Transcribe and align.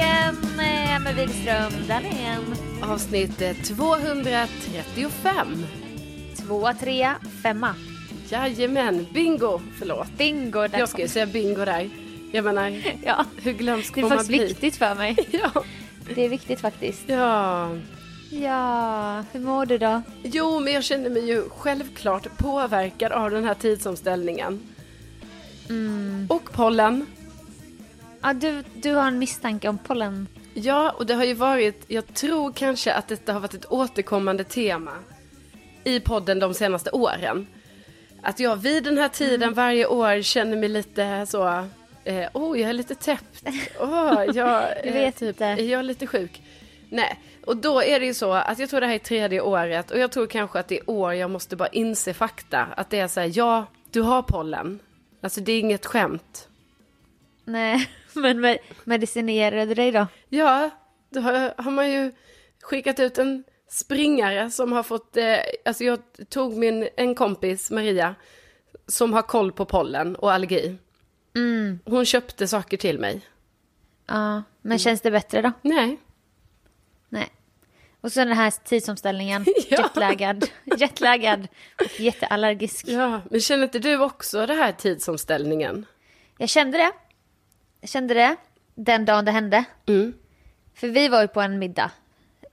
igen 0.00 0.36
eh, 0.44 0.98
med 1.00 1.14
Wihlström 1.14 1.72
Dahlén. 1.88 2.54
Avsnitt 2.82 3.42
eh, 3.42 3.52
235. 3.52 5.66
Tvåa, 6.36 6.74
trea, 6.74 7.16
femma. 7.42 7.74
Jajamän, 8.28 9.06
bingo! 9.14 9.60
Förlåt. 9.78 10.08
Bingo. 10.18 10.68
Där 10.68 10.78
Jag 10.78 10.88
ska 10.88 11.02
ju 11.02 11.08
säga 11.08 11.26
bingo 11.26 11.64
där. 11.64 11.90
Jag 12.32 12.44
menar, 12.44 12.82
Ja, 13.04 13.24
hur 13.36 13.52
glömsk 13.52 13.94
det 13.94 14.00
är 14.00 14.02
får 14.02 14.08
man 14.08 14.18
faktiskt 14.18 14.38
bli? 14.38 14.46
viktigt 14.46 14.76
för 14.76 14.94
mig. 14.94 15.16
Ja. 15.30 15.64
Det 16.14 16.24
är 16.24 16.28
viktigt 16.28 16.60
faktiskt. 16.60 17.02
ja. 17.06 17.70
Ja, 18.32 19.24
hur 19.32 19.40
mår 19.40 19.66
du 19.66 19.78
då? 19.78 20.02
Jo, 20.22 20.60
men 20.60 20.72
jag 20.72 20.84
känner 20.84 21.10
mig 21.10 21.28
ju 21.28 21.42
självklart 21.58 22.38
påverkad 22.38 23.12
av 23.12 23.30
den 23.30 23.44
här 23.44 23.54
tidsomställningen. 23.54 24.60
Mm. 25.68 26.26
Och 26.30 26.52
pollen. 26.52 27.06
Ja, 28.22 28.32
du, 28.32 28.64
du 28.74 28.94
har 28.94 29.06
en 29.08 29.18
misstanke 29.18 29.68
om 29.68 29.78
pollen. 29.78 30.28
Ja, 30.54 30.90
och 30.90 31.06
det 31.06 31.14
har 31.14 31.24
ju 31.24 31.34
varit, 31.34 31.84
jag 31.88 32.14
tror 32.14 32.52
kanske 32.52 32.92
att 32.94 33.08
detta 33.08 33.32
har 33.32 33.40
varit 33.40 33.54
ett 33.54 33.72
återkommande 33.72 34.44
tema 34.44 34.92
i 35.84 36.00
podden 36.00 36.38
de 36.38 36.54
senaste 36.54 36.90
åren. 36.90 37.46
Att 38.22 38.40
jag 38.40 38.56
vid 38.56 38.84
den 38.84 38.98
här 38.98 39.08
tiden 39.08 39.42
Mm. 39.42 39.54
varje 39.54 39.86
år 39.86 40.22
känner 40.22 40.56
mig 40.56 40.68
lite 40.68 41.26
så, 41.26 41.64
eh, 42.04 42.28
oh 42.34 42.60
jag 42.60 42.68
är 42.68 42.72
lite 42.72 42.94
täppt, 42.94 43.42
oh 43.80 44.24
jag 44.34 44.62
är 44.86 44.92
vet 44.92 45.16
typ, 45.16 45.40
är 45.40 45.56
jag 45.56 45.84
lite 45.84 46.06
sjuk. 46.06 46.42
Nej, 46.88 47.18
och 47.46 47.56
då 47.56 47.82
är 47.82 48.00
det 48.00 48.06
ju 48.06 48.14
så 48.14 48.32
att 48.32 48.58
jag 48.58 48.70
tror 48.70 48.80
det 48.80 48.86
här 48.86 48.94
är 48.94 48.98
tredje 48.98 49.40
året 49.40 49.90
och 49.90 49.98
jag 49.98 50.12
tror 50.12 50.26
kanske 50.26 50.58
att 50.58 50.68
det 50.68 50.78
är 50.78 50.90
år 50.90 51.14
jag 51.14 51.30
måste 51.30 51.56
bara 51.56 51.68
inse 51.68 52.14
fakta. 52.14 52.66
Att 52.76 52.90
det 52.90 52.98
är 52.98 53.08
så 53.08 53.20
här, 53.20 53.30
ja, 53.34 53.66
du 53.90 54.00
har 54.00 54.22
pollen. 54.22 54.78
Alltså 55.22 55.40
det 55.40 55.52
är 55.52 55.60
inget 55.60 55.86
skämt. 55.86 56.48
Nej, 57.44 57.90
men 58.14 58.40
med, 58.40 58.58
medicinerade 58.84 59.66
du 59.66 59.74
dig 59.74 59.92
då? 59.92 60.06
Ja, 60.28 60.70
då 61.10 61.20
har, 61.20 61.62
har 61.62 61.70
man 61.70 61.90
ju 61.90 62.12
skickat 62.62 63.00
ut 63.00 63.18
en 63.18 63.44
springare 63.68 64.50
som 64.50 64.72
har 64.72 64.82
fått, 64.82 65.16
eh, 65.16 65.36
alltså 65.64 65.84
jag 65.84 65.98
tog 66.28 66.56
min, 66.56 66.88
en 66.96 67.14
kompis, 67.14 67.70
Maria, 67.70 68.14
som 68.86 69.12
har 69.12 69.22
koll 69.22 69.52
på 69.52 69.64
pollen 69.64 70.16
och 70.16 70.32
allergi. 70.32 70.76
Mm. 71.36 71.78
Hon 71.84 72.04
köpte 72.04 72.48
saker 72.48 72.76
till 72.76 72.98
mig. 72.98 73.20
Ja, 74.06 74.42
men 74.62 74.78
känns 74.78 75.00
det 75.00 75.10
bättre 75.10 75.42
då? 75.42 75.52
Nej. 75.62 75.98
Nej. 77.08 77.28
Och 78.00 78.12
så 78.12 78.20
den 78.20 78.32
här 78.32 78.50
tidsomställningen, 78.64 79.44
Ja. 79.68 79.82
jetlaggad, 79.82 80.46
jetlaggad 80.78 81.48
och 81.80 82.00
jätteallergisk. 82.00 82.88
Ja, 82.88 83.20
men 83.30 83.40
känner 83.40 83.64
inte 83.64 83.78
du 83.78 83.98
också 83.98 84.46
det 84.46 84.54
här 84.54 84.72
tidsomställningen? 84.72 85.86
Jag 86.38 86.48
kände 86.48 86.78
det. 86.78 86.92
Kände 87.82 88.14
det 88.14 88.36
den 88.74 89.04
dagen 89.04 89.24
det 89.24 89.30
hände. 89.32 89.64
Mm. 89.86 90.14
För 90.74 90.88
vi 90.88 91.08
var 91.08 91.22
ju 91.22 91.28
på 91.28 91.40
en 91.40 91.58
middag. 91.58 91.90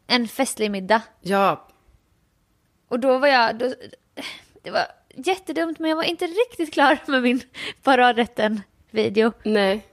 En 0.07 0.27
festlig 0.27 0.71
middag. 0.71 1.01
Ja, 1.21 1.67
Och 2.87 2.99
då 2.99 3.17
var 3.17 3.27
jag... 3.27 3.57
Då, 3.57 3.73
det 4.63 4.71
var 4.71 4.85
jättedumt 5.15 5.79
men 5.79 5.89
jag 5.89 5.95
var 5.97 6.03
inte 6.03 6.25
riktigt 6.27 6.73
klar 6.73 6.97
med 7.07 7.21
min 7.23 7.41
paradrätten-video. 7.83 9.31
nej. 9.43 9.85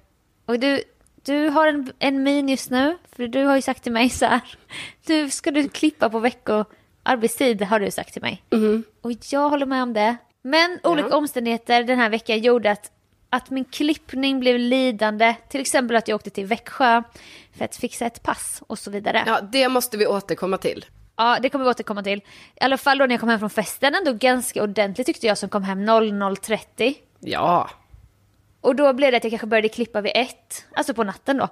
Och 0.47 0.59
du, 0.59 0.83
du 1.23 1.49
har 1.49 1.67
en, 1.69 1.93
en 1.99 2.23
min 2.23 2.49
just 2.49 2.71
nu. 2.71 2.99
För 3.17 3.29
du 3.29 3.45
har 3.45 3.57
ju 3.57 3.63
sagt 3.63 3.83
till 3.83 3.93
mig 3.93 4.11
så 4.11 4.27
här. 4.27 4.41
Nu 5.07 5.31
ska 5.31 5.51
du 5.51 5.69
klippa 5.69 6.11
på 6.11 6.19
vecko 6.19 6.65
arbetstid 7.03 7.63
har 7.63 7.81
du 7.81 7.91
sagt 7.91 8.13
till 8.13 8.23
mig. 8.23 8.43
Mhm. 8.51 8.85
Och 9.03 9.13
jag 9.33 9.51
håller 9.51 9.67
med 9.67 9.83
om 9.83 9.93
det. 9.93 10.17
Men 10.43 10.79
olika 10.83 11.09
Ja. 11.09 11.17
omständigheter 11.17 11.85
den 11.85 11.99
här 11.99 12.11
veckan 12.11 12.39
gjorde 12.39 12.71
att, 12.71 12.93
att 13.35 13.51
min 13.51 13.65
klippning 13.65 14.41
blev 14.41 14.59
lidande. 14.59 15.35
Till 15.49 15.61
exempel 15.61 15.97
att 15.97 16.09
jag 16.09 16.17
åkte 16.17 16.31
till 16.31 16.47
Växjö 16.47 17.03
för 17.59 17.65
att 17.65 17.77
fixa 17.77 18.07
ett 18.07 18.23
pass 18.23 18.63
och 18.67 18.79
så 18.79 18.91
vidare. 18.91 19.23
Ja, 19.27 19.33
Ja, 19.35 19.41
det 19.53 19.69
måste 19.69 19.97
vi 19.97 20.07
återkomma 20.07 20.59
till. 20.59 20.85
det 21.43 21.49
kommer 21.49 21.65
vi 21.65 21.71
återkomma 21.71 22.03
till. 22.03 22.19
I 22.19 22.25
alla 22.61 22.79
fall 22.79 22.99
då 22.99 23.07
när 23.07 23.13
jag 23.15 23.21
kom 23.21 23.29
hem 23.29 23.39
från 23.39 23.51
festen 23.51 23.95
ändå 23.95 24.13
ganska 24.13 24.63
ordentligt 24.63 25.07
tyckte 25.07 25.27
jag 25.27 25.39
som 25.39 25.49
kom 25.49 25.63
hem 25.63 25.89
00.30. 25.89 26.95
Ja. 27.21 27.71
Och 28.61 28.77
då 28.77 28.93
blev 28.93 29.11
det 29.11 29.17
att 29.17 29.25
jag 29.25 29.31
kanske 29.31 29.47
började 29.47 29.69
klippa 29.69 30.01
vid 30.01 30.13
ett. 30.15 30.67
Alltså 30.73 30.95
på 30.95 31.05
natten 31.05 31.37
då. 31.37 31.49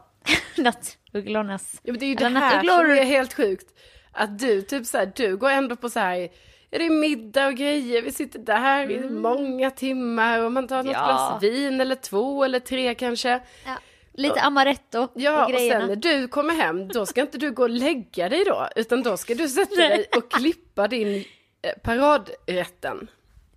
Nattugglornas. 0.62 1.81
ja 1.82 1.92
men 1.92 1.98
det 2.00 2.06
är 2.06 2.09
ju 2.09 2.15
det 2.15 2.25
här 2.25 2.31
nattugglor. 2.31 2.78
som 2.78 2.91
är 2.91 3.04
helt 3.04 3.34
sjukt. 3.34 3.66
Att 4.12 4.38
du, 4.38 4.62
typ 4.62 4.87
så 4.87 4.98
här, 4.98 5.12
du 5.16 5.37
går 5.37 5.50
ändå 5.50 5.76
på 5.76 5.91
så 5.91 6.00
här, 6.00 6.28
ja 6.72 6.78
det 6.78 6.87
är 6.87 6.91
middag 6.91 7.47
och 7.47 7.55
grejer, 7.55 8.03
vi 8.03 8.12
sitter 8.12 8.38
där 8.38 8.91
i 8.91 9.10
många 9.10 9.71
timmar 9.71 10.44
och 10.44 10.53
man 10.53 10.69
tar 10.69 10.77
något 10.77 10.87
Mm. 10.97 11.00
Ja. 11.00 11.06
glas 11.06 11.43
vin 11.43 11.81
eller 11.81 11.94
två 11.94 12.44
eller 12.44 12.60
tre 12.60 12.94
kanske. 12.94 13.41
Ja. 13.66 13.75
Lite 14.15 14.41
amaretto 14.41 15.09
Ja, 15.15 15.44
och 15.44 15.55
och 15.55 15.60
sen 15.60 15.87
när 15.88 15.97
du 15.97 16.28
kommer 16.28 16.55
hem, 16.55 16.88
då 16.88 17.06
ska 17.06 17.21
inte 17.21 17.38
du 17.38 17.50
gå 17.53 17.62
och 17.62 17.71
lägga 17.71 18.28
dig 18.28 18.44
då, 18.44 18.69
utan 18.77 19.03
då 19.03 19.16
ska 19.16 19.34
du 19.34 19.49
sätta 19.49 19.77
dig 19.77 20.06
och 20.16 20.31
klippa 20.31 20.88
din 20.88 21.25
eh, 21.62 21.72
paradrätten. 21.83 23.10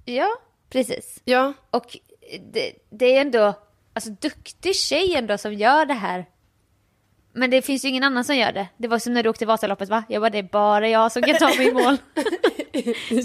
Ja, 0.05 0.27
precis. 0.69 1.21
Ja, 1.25 1.53
Och 1.71 1.97
det, 2.53 2.71
det 2.89 3.17
är 3.17 3.21
ändå, 3.21 3.53
alltså 3.93 4.09
duktig 4.09 4.75
tjej 4.75 5.15
ändå 5.15 5.37
som 5.37 5.53
gör 5.53 5.85
det 5.85 5.93
här. 5.93 6.25
Men 7.33 7.49
det 7.49 7.61
finns 7.61 7.85
ju 7.85 7.89
ingen 7.89 8.03
annan 8.03 8.23
som 8.23 8.35
gör 8.35 8.51
det. 8.51 8.67
Det 8.77 8.87
var 8.87 8.99
som 8.99 9.13
när 9.13 9.23
du 9.23 9.29
åkte 9.29 9.45
Vasaloppet 9.45 9.89
va? 9.89 10.03
Jag 10.09 10.21
bara, 10.21 10.29
det 10.29 10.37
är 10.37 10.43
bara 10.43 10.87
jag 10.89 11.11
som 11.11 11.21
kan 11.21 11.35
ta 11.37 11.47
mig 11.47 11.67
i 11.67 11.73
mål. 11.73 11.97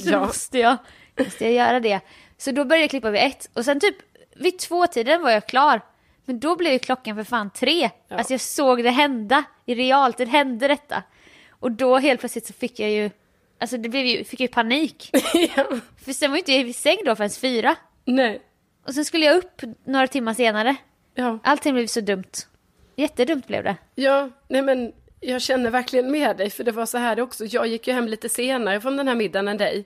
Så 0.03 0.11
ja. 0.11 0.27
måste 0.27 0.59
jag, 0.59 0.77
måste 1.19 1.44
jag 1.44 1.53
göra 1.53 1.81
det. 1.81 2.00
Så 2.38 2.50
då 2.50 2.65
började 2.65 2.83
jag 2.83 2.91
klippa 2.91 3.11
vid 3.11 3.22
ett. 3.22 3.50
Och 3.55 3.65
sen 3.65 3.81
typ 3.81 3.97
vid 4.37 4.59
två-tiden 4.59 5.22
var 5.22 5.31
jag 5.31 5.47
klar. 5.47 5.81
Men 6.25 6.41
då 6.41 6.56
blev 6.56 6.72
ju 6.72 6.78
klockan 6.78 7.16
för 7.16 7.25
fan 7.25 7.50
tre. 7.50 7.91
Ja. 8.09 8.16
Alltså 8.16 8.33
jag 8.33 8.41
såg 8.41 8.83
det 8.83 8.91
hända. 8.91 9.44
I 9.66 9.75
realtid 9.75 10.28
hände 10.28 10.69
detta. 10.69 11.03
Och 11.50 11.72
då 11.72 11.99
helt 11.99 12.21
plötsligt 12.21 12.47
så 12.47 12.53
fick 12.53 12.81
jag 12.81 12.91
ju, 12.91 13.10
alltså 13.59 13.77
det 13.77 13.89
blev 13.89 14.06
ju, 14.06 14.25
fick 14.25 14.41
jag 14.41 14.44
ju 14.44 14.53
panik. 14.53 15.10
ja. 15.56 15.66
För 16.05 16.12
sen 16.12 16.31
var 16.31 16.37
ju 16.37 16.41
inte 16.41 16.53
jag 16.53 16.69
i 16.69 16.72
säng 16.72 16.99
då 17.05 17.16
förrän 17.16 17.31
fyra. 17.31 17.77
Nej. 18.05 18.41
Och 18.87 18.94
sen 18.94 19.05
skulle 19.05 19.27
jag 19.27 19.37
upp 19.37 19.62
några 19.84 20.06
timmar 20.06 20.34
senare. 20.34 20.77
Ja. 21.15 21.39
Allting 21.43 21.75
blev 21.75 21.87
så 21.87 22.00
dumt. 22.00 22.33
Jättedumt 22.97 23.47
blev 23.47 23.65
det. 23.65 23.77
Ja, 23.94 24.31
nej 24.49 24.62
men 24.62 24.93
jag 25.21 25.43
känner 25.43 25.71
verkligen 25.71 26.11
med 26.11 26.37
dig, 26.37 26.51
för 26.51 26.65
det 26.65 26.73
var 26.73 26.87
så 26.87 26.99
här 26.99 27.21
också. 27.21 27.45
Jag 27.45 27.67
gick 27.67 27.87
ju 27.87 27.93
hem 27.95 28.09
lite 28.09 28.29
senare 28.29 28.81
från 28.81 28.97
den 28.97 29.09
här 29.09 29.15
middagen 29.15 29.49
än 29.49 29.57
dig. 29.57 29.85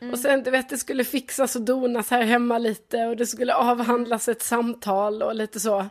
Mm. 0.00 0.12
Och 0.12 0.18
sen, 0.18 0.42
du 0.42 0.50
vet, 0.50 0.68
det 0.68 0.78
skulle 0.78 1.04
fixas 1.04 1.56
och 1.56 1.62
donas 1.62 2.10
här 2.10 2.22
hemma 2.22 2.58
lite 2.58 3.04
och 3.04 3.16
det 3.16 3.26
skulle 3.26 3.54
avhandlas 3.54 4.28
ett 4.28 4.42
samtal 4.42 5.22
och 5.22 5.34
lite 5.34 5.60
så. 5.60 5.86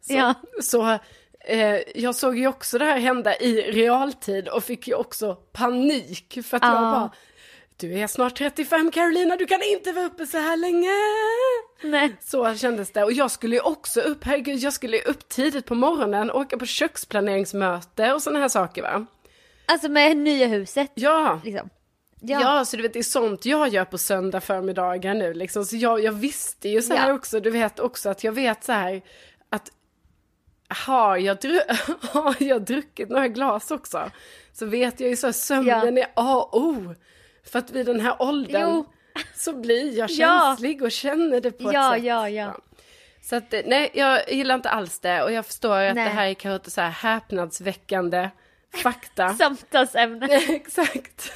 Så, 0.00 0.12
Ja. 0.14 0.34
så 0.62 0.98
eh, 1.40 1.76
jag 1.94 2.14
såg 2.14 2.38
ju 2.38 2.46
också 2.46 2.78
det 2.78 2.84
här 2.84 2.98
hända 2.98 3.36
i 3.36 3.62
realtid 3.72 4.48
och 4.48 4.64
fick 4.64 4.88
ju 4.88 4.94
också 4.94 5.34
panik 5.34 6.38
för 6.44 6.56
att 6.56 6.62
jag 6.62 6.72
Ja. 6.72 6.80
bara, 6.80 7.10
du 7.76 7.98
är 7.98 8.06
snart 8.06 8.38
35 8.38 8.90
Carolina, 8.90 9.36
du 9.36 9.46
kan 9.46 9.62
inte 9.62 9.92
vara 9.92 10.04
uppe 10.06 10.26
så 10.26 10.38
här 10.38 10.56
länge. 10.56 10.88
Nej. 11.82 12.16
Så 12.20 12.54
kändes 12.54 12.92
det. 12.92 13.04
Och 13.04 13.12
jag 13.12 13.30
skulle 13.30 13.56
ju 13.56 13.62
också 13.62 14.00
upp, 14.00 14.24
herregud, 14.24 14.58
jag 14.58 14.72
skulle 14.72 14.96
ju 14.96 15.02
upp 15.02 15.28
tidigt 15.28 15.66
på 15.66 15.74
morgonen, 15.74 16.30
åka 16.30 16.58
på 16.58 16.66
köksplaneringsmöte 16.66 18.12
och 18.12 18.22
sådana 18.22 18.38
här 18.40 18.48
saker 18.48 18.82
va. 18.82 19.06
Alltså 19.66 19.88
med 19.88 20.16
nya 20.16 20.46
huset. 20.46 20.90
Ja, 20.94 21.40
Liksom. 21.44 21.70
ja. 22.20 22.40
Ja. 22.42 22.64
så 22.64 22.76
du 22.76 22.82
vet 22.82 22.92
det 22.92 22.98
är 22.98 23.02
sånt 23.02 23.46
jag 23.46 23.68
gör 23.68 23.84
på 23.84 23.98
söndag 23.98 24.40
förmiddagar 24.40 25.14
nu 25.14 25.34
liksom. 25.34 25.64
Så 25.64 25.76
jag, 25.76 26.00
jag 26.00 26.12
visste 26.12 26.68
ju 26.68 26.82
så 26.82 26.94
här 26.94 27.08
Ja. 27.08 27.14
också, 27.14 27.40
du 27.40 27.50
vet 27.50 27.80
också 27.80 28.08
att 28.10 28.24
jag 28.24 28.32
vet 28.32 28.64
så 28.64 28.72
här 28.72 29.02
att 29.50 29.70
har 30.86 31.16
jag, 31.16 31.36
dru- 31.36 31.96
har 32.12 32.34
jag 32.38 32.62
druckit 32.64 33.08
några 33.08 33.28
glas 33.28 33.70
också 33.70 34.10
så 34.52 34.66
vet 34.66 35.00
jag 35.00 35.10
ju 35.10 35.16
så 35.16 35.26
här, 35.26 35.32
sömnen 35.32 35.98
är 35.98 36.06
A 36.14 36.48
och 36.52 36.60
O. 36.60 36.94
För 37.50 37.58
att 37.58 37.70
vid 37.70 37.86
den 37.86 38.00
här 38.00 38.22
åldern 38.22 38.62
Jo. 38.62 38.86
så 39.34 39.52
blir 39.52 39.98
jag 39.98 40.10
Ja. 40.10 40.46
känslig 40.56 40.82
och 40.82 40.92
känner 40.92 41.40
det 41.40 41.50
på 41.50 41.72
Ja, 41.72 41.94
ett 41.94 42.00
sätt. 42.00 42.06
ja, 42.06 42.28
ja. 42.28 42.56
Så 43.22 43.36
att, 43.36 43.52
eh, 43.52 43.60
nej, 43.66 43.90
jag 43.94 44.32
gillar 44.32 44.54
inte 44.54 44.70
alls 44.70 45.00
det 45.00 45.22
och 45.22 45.32
jag 45.32 45.46
förstår 45.46 45.76
att 45.80 45.94
Nej. 45.94 46.04
det 46.04 46.10
här 46.10 46.26
är 46.26 46.34
kanske 46.34 46.70
så 46.70 46.80
här 46.80 46.90
häpnadsväckande 46.90 48.30
fakta. 48.82 49.34
Samtalsämne. 49.34 50.26
Exakt. 50.48 51.32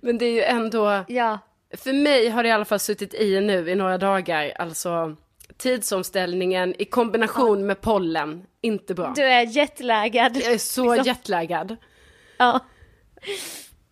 Men 0.00 0.18
det 0.18 0.24
är 0.26 0.32
ju 0.32 0.42
ändå, 0.42 1.04
Ja. 1.08 1.38
för 1.76 1.92
mig 1.92 2.28
har 2.28 2.42
det 2.42 2.48
i 2.48 2.52
alla 2.52 2.64
fall 2.64 2.78
suttit 2.78 3.14
i 3.14 3.40
nu 3.40 3.70
i 3.70 3.74
några 3.74 3.98
dagar, 3.98 4.52
alltså 4.58 5.16
tidsomställningen 5.56 6.74
i 6.78 6.84
kombination 6.84 7.66
med 7.66 7.80
pollen, 7.80 8.46
inte 8.60 8.94
bra. 8.94 9.12
Du 9.16 9.22
är 9.24 9.42
jetlaggad. 9.56 10.36
Jag 10.36 10.52
är 10.52 10.58
så 10.58 10.94
liksom. 10.94 11.06
jetlaggad. 11.06 11.76
Ja. 12.38 12.60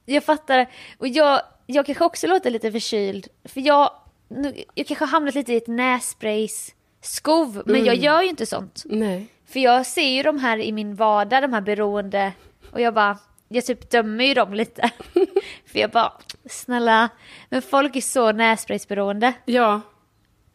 Jag 0.07 0.25
fattar. 0.25 0.67
Och 0.99 1.09
jag, 1.09 1.41
jag 1.67 1.87
kanske 1.87 2.05
också 2.05 2.27
låter 2.27 2.51
lite 2.51 2.73
förkyld. 2.73 3.29
För 3.45 3.61
jag, 3.61 3.91
nu, 4.29 4.65
jag 4.75 4.87
kanske 4.87 5.05
har 5.05 5.11
hamnat 5.11 5.35
lite 5.35 5.53
i 5.53 5.57
ett 5.57 5.67
nässprays-skov. 5.69 7.63
Men 7.67 7.85
jag 7.85 7.97
gör 7.97 8.23
ju 8.23 8.29
inte 8.29 8.47
sånt. 8.47 8.83
Nej. 8.85 9.27
För 9.47 9.61
jag 9.61 9.87
ser 9.87 10.09
ju 10.09 10.23
de 10.23 10.39
här 10.39 10.59
i 10.59 10.73
min 10.73 10.95
vardag, 10.95 11.43
de 11.43 11.53
här 11.53 11.61
beroende. 11.61 12.33
Och 12.73 12.81
jag 12.81 12.95
bara, 12.95 13.19
jag 13.49 13.65
typ 13.67 13.91
dömer 13.91 14.25
ju 14.25 14.35
dem 14.35 14.55
lite. 14.55 14.91
För 15.67 15.79
jag 15.79 15.91
bara, 15.91 16.13
snälla. 16.51 17.09
Men 17.49 17.63
folk 17.63 17.97
är 17.97 18.01
så 18.01 18.33
nässpraysberoende. 18.33 19.33
Ja, 19.45 19.81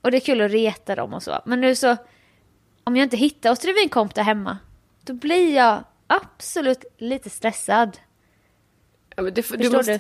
Och 0.02 0.12
det 0.12 0.18
är 0.18 0.22
kul 0.22 0.42
att 0.42 0.52
reta 0.52 0.96
dem 0.96 1.14
och 1.14 1.24
så. 1.24 1.40
Men 1.46 1.62
nu 1.62 1.76
så, 1.76 1.98
om 2.84 2.96
jag 2.98 3.06
inte 3.06 3.18
hittar 3.18 3.52
Ostervinkomp 3.52 4.16
där 4.16 4.24
hemma. 4.24 4.58
då 5.04 5.14
blir 5.14 5.56
jag 5.56 5.84
absolut 6.08 6.86
lite 6.98 7.30
stressad. 7.30 7.98
Ja, 9.22 9.24
men 9.26 9.34
det, 9.34 9.44
Förstår 9.44 9.78
måste, 9.78 9.92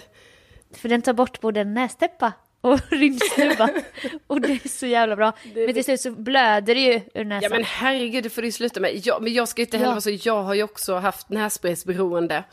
du? 0.71 0.77
För 0.77 0.89
den 0.89 1.01
tar 1.01 1.13
bort 1.13 1.41
både 1.41 1.63
nästäppa 1.63 2.33
och 2.61 2.79
rymdsnuva. 2.91 3.69
och 4.27 4.41
det 4.41 4.51
är 4.65 4.69
så 4.69 4.85
jävla 4.85 5.15
bra. 5.15 5.33
Men 5.55 5.73
till 5.73 5.83
slut 5.83 6.01
så 6.01 6.11
blöder 6.11 6.75
det 6.75 6.81
ju 6.81 7.01
ur 7.13 7.25
näsan. 7.25 7.43
Ja 7.43 7.49
men 7.57 7.63
herregud, 7.63 8.23
det 8.23 8.29
får 8.29 8.41
du 8.41 8.51
sluta 8.51 8.79
med. 8.79 9.01
Jag, 9.07 9.21
men 9.23 9.33
jag 9.33 9.47
ska 9.47 9.61
ju 9.61 9.65
inte 9.65 9.77
heller 9.77 9.87
Ja. 9.89 9.93
vara 9.93 10.01
så, 10.01 10.09
jag 10.27 10.43
har 10.43 10.53
ju 10.53 10.63
också 10.63 10.95
haft 10.95 11.29
nässpraysberoende. 11.29 12.43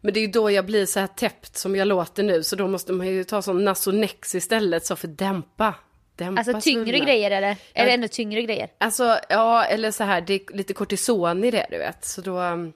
Men 0.00 0.14
det 0.14 0.20
är 0.20 0.22
ju 0.22 0.26
då 0.32 0.50
jag 0.50 0.66
blir 0.66 0.86
så 0.86 1.00
här 1.00 1.06
täppt 1.06 1.56
som 1.56 1.76
jag 1.76 1.88
låter 1.88 2.22
nu, 2.22 2.42
så 2.42 2.56
då 2.56 2.68
måste 2.68 2.92
man 2.92 3.06
ju 3.06 3.24
ta 3.24 3.42
sån 3.42 3.64
Nasonex 3.64 4.34
istället, 4.34 4.86
så 4.86 4.96
för 4.96 5.08
dämpa. 5.08 5.74
dämpa 6.16 6.40
alltså 6.40 6.60
tyngre 6.60 6.84
svullnaden. 6.84 7.06
grejer 7.06 7.30
eller? 7.30 7.56
Det 7.72 7.80
ännu 7.80 8.08
tyngre 8.08 8.42
grejer? 8.42 8.68
Alltså, 8.78 9.18
ja, 9.28 9.64
eller 9.64 9.90
så 9.90 10.04
här, 10.04 10.20
det 10.20 10.34
är 10.34 10.56
lite 10.56 10.72
kortison 10.74 11.44
i 11.44 11.50
det, 11.50 11.66
du 11.70 11.78
vet. 11.78 12.04
Så 12.04 12.20
då, 12.20 12.38
um, 12.40 12.72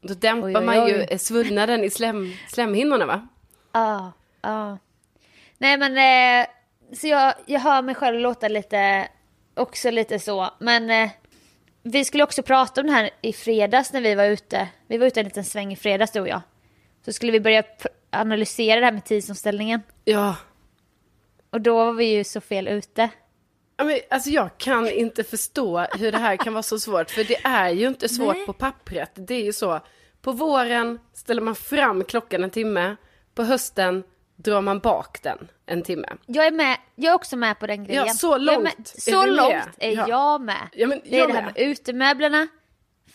då 0.00 0.14
dämpar 0.14 0.48
Oj, 0.48 0.56
oj, 0.56 0.64
man 0.64 0.88
ju 0.88 0.94
oj. 0.94 1.06
eh, 1.10 1.18
svullnaden 1.18 1.84
i 1.84 1.90
slem, 1.90 2.32
slemhinnorna, 2.48 3.06
va? 3.06 3.28
Ja, 3.72 4.12
ja. 4.42 4.78
Nej 5.58 5.76
men, 5.78 5.92
eh, 6.42 6.46
så 6.96 7.06
jag, 7.06 7.34
jag 7.46 7.60
hör 7.60 7.82
mig 7.82 7.94
själv 7.94 8.20
låta 8.20 8.48
lite, 8.48 9.08
också 9.54 9.90
lite 9.90 10.18
så. 10.18 10.50
Men 10.58 10.90
eh, 10.90 11.10
vi 11.82 12.04
skulle 12.04 12.24
också 12.24 12.42
prata 12.42 12.80
om 12.80 12.86
det 12.86 12.92
här 12.92 13.10
i 13.22 13.32
fredags 13.32 13.92
när 13.92 14.00
vi 14.00 14.14
var 14.14 14.24
ute. 14.24 14.68
Vi 14.86 14.98
var 14.98 15.06
ute 15.06 15.20
en 15.20 15.24
liten 15.26 15.44
sväng 15.44 15.72
i 15.72 15.76
fredags 15.76 16.12
du 16.12 16.20
och 16.20 16.28
jag. 16.28 16.40
Så 17.04 17.12
skulle 17.12 17.32
vi 17.32 17.40
börja 17.40 17.62
analysera 18.10 18.80
det 18.80 18.86
här 18.86 18.92
med 18.92 19.04
tidsomställningen. 19.04 19.82
Ja. 20.04 20.36
Och 21.50 21.60
då 21.60 21.84
var 21.84 21.92
vi 21.92 22.04
ju 22.04 22.24
så 22.24 22.40
fel 22.40 22.68
ute. 22.68 23.08
Men, 23.84 23.98
alltså 24.10 24.30
jag 24.30 24.58
kan 24.58 24.88
inte 24.88 25.24
förstå 25.24 25.78
hur 25.98 26.12
det 26.12 26.18
här 26.18 26.36
kan 26.36 26.52
vara 26.52 26.62
så 26.62 26.78
svårt, 26.78 27.10
för 27.10 27.24
det 27.24 27.36
är 27.44 27.68
ju 27.70 27.88
inte 27.88 28.08
svårt 28.08 28.36
Nej. 28.36 28.46
på 28.46 28.52
pappret. 28.52 29.10
Det 29.14 29.34
är 29.34 29.44
ju 29.44 29.52
så, 29.52 29.80
på 30.22 30.32
våren 30.32 30.98
ställer 31.14 31.42
man 31.42 31.54
fram 31.54 32.04
klockan 32.04 32.44
en 32.44 32.50
timme, 32.50 32.96
på 33.34 33.42
hösten 33.42 34.04
drar 34.36 34.60
man 34.60 34.78
bak 34.78 35.22
den 35.22 35.48
en 35.66 35.82
timme. 35.82 36.08
Jag 36.26 36.46
är 36.46 36.50
med, 36.50 36.76
jag 36.94 37.10
är 37.10 37.14
också 37.14 37.36
med 37.36 37.58
på 37.58 37.66
den 37.66 37.84
grejen. 37.84 38.06
Ja, 38.06 38.12
så 38.14 38.26
Jag 38.26 38.34
är 38.34 38.38
långt 38.38 38.62
med, 38.62 38.72
är 38.78 39.10
så 39.10 39.20
med. 39.22 39.32
långt 39.36 39.54
är 39.78 39.90
Ja. 39.96 40.08
jag 40.08 40.40
med. 40.40 40.68
Ja, 40.72 40.86
men 40.86 41.00
det 41.04 41.14
är 41.14 41.18
jag 41.18 41.28
det 41.28 41.34
här 41.34 41.42
med. 41.42 41.52
med 41.54 41.62
utemöblerna, 41.70 42.48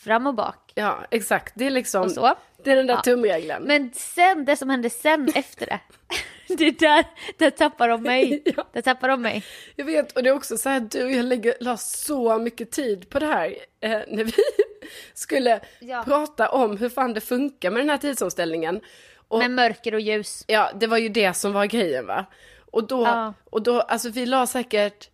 fram 0.04 0.28
och 0.28 0.34
bak. 0.34 0.72
Ja, 0.76 1.06
exakt. 1.12 1.54
Det 1.56 1.66
är 1.66 1.70
liksom, 1.70 2.36
det 2.64 2.72
är 2.72 2.76
den 2.76 2.88
där 2.88 2.94
Ja. 2.94 3.02
tumregeln. 3.02 3.64
Men 3.64 3.92
sen, 3.94 4.46
det 4.46 4.56
som 4.58 4.70
hände 4.70 4.90
sen 4.90 5.30
efter 5.36 5.66
det. 5.66 5.80
Det 6.58 6.68
är 6.68 6.72
där, 6.72 7.06
där 7.38 7.50
tappar 7.50 7.90
de 7.90 8.02
mig. 8.04 8.42
Ja. 8.58 8.68
Där 8.74 8.82
tappar 8.82 9.08
de 9.08 9.22
mig. 9.22 9.44
Jag 9.76 9.86
vet, 9.86 10.12
och 10.12 10.24
det 10.24 10.30
är 10.30 10.34
också 10.34 10.58
så 10.58 10.70
här, 10.70 10.80
du 10.80 11.04
och 11.06 11.12
jag 11.12 11.26
lägger, 11.26 11.54
la 11.60 11.78
så 11.78 12.38
mycket 12.40 12.72
tid 12.72 13.10
på 13.10 13.20
det 13.20 13.26
här 13.26 13.56
eh, 13.82 14.00
när 14.08 14.24
vi 14.24 14.34
skulle 15.14 15.60
Ja. 15.80 16.04
prata 16.04 16.50
om 16.50 16.78
hur 16.78 16.90
fan 16.90 17.14
det 17.14 17.22
funkar 17.22 17.72
med 17.72 17.82
den 17.82 17.90
här 17.90 17.98
tidsomställningen. 17.98 18.82
Och, 19.28 19.40
Med 19.40 19.52
mörker 19.52 19.94
och 19.94 20.00
ljus. 20.02 20.44
Ja, 20.48 20.72
det 20.80 20.88
var 20.88 20.98
ju 20.98 21.10
det 21.10 21.34
som 21.34 21.54
var 21.54 21.66
grejen 21.66 22.08
va. 22.08 22.26
Och 22.72 22.88
då, 22.88 23.02
Ja. 23.04 23.34
och 23.50 23.62
då 23.64 23.82
alltså 23.82 24.10
vi 24.10 24.26
la 24.26 24.48
säkert, 24.48 25.10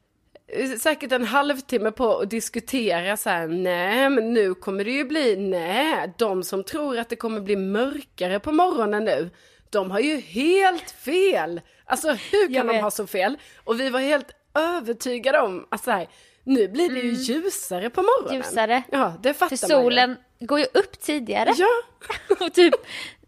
eh, 0.48 0.70
säkert 0.70 1.12
en 1.12 1.26
halvtimme 1.26 1.92
på 1.92 2.18
att 2.18 2.30
diskutera 2.30 3.18
så 3.18 3.30
här, 3.30 3.48
nej 3.48 4.10
men 4.10 4.34
nu 4.34 4.54
kommer 4.54 4.84
det 4.86 4.92
ju 4.92 5.04
bli, 5.06 5.36
nej, 5.36 6.14
de 6.18 6.44
som 6.44 6.64
tror 6.64 6.98
att 6.98 7.10
det 7.10 7.16
kommer 7.16 7.42
bli 7.42 7.56
mörkare 7.56 8.40
på 8.40 8.52
morgonen 8.52 9.04
nu, 9.06 9.30
de 9.72 9.92
har 9.92 10.00
ju 10.00 10.18
helt 10.20 10.92
fel. 10.92 11.62
Alltså 11.86 12.08
hur 12.12 12.54
kan 12.54 12.68
de 12.68 12.78
ha 12.80 12.92
så 12.92 13.08
fel? 13.08 13.38
Och 13.64 13.80
vi 13.80 13.90
var 13.90 14.00
helt 14.00 14.32
övertygade 14.56 15.40
om 15.40 15.68
att 15.72 15.84
så 15.84 15.92
här, 15.92 16.08
nu 16.44 16.68
blir 16.68 16.90
det 16.90 17.00
ju 17.00 17.12
ljusare 17.14 17.90
på 17.90 18.02
morgonen. 18.02 18.36
Mm. 18.36 18.42
Ljusare. 18.48 18.84
Ja, 18.92 19.14
det 19.24 19.34
fattar 19.34 19.56
För 19.58 19.68
man 19.68 19.78
ju. 19.78 19.84
solen 19.84 20.18
går 20.40 20.60
ju 20.60 20.66
upp 20.74 21.00
tidigare. 21.02 21.54
Ja, 21.58 21.68
Och 22.46 22.54
typ, 22.54 22.74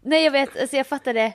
nej 0.02 0.24
jag 0.24 0.30
vet, 0.30 0.60
alltså 0.60 0.76
jag 0.76 0.86
fattade. 0.86 1.32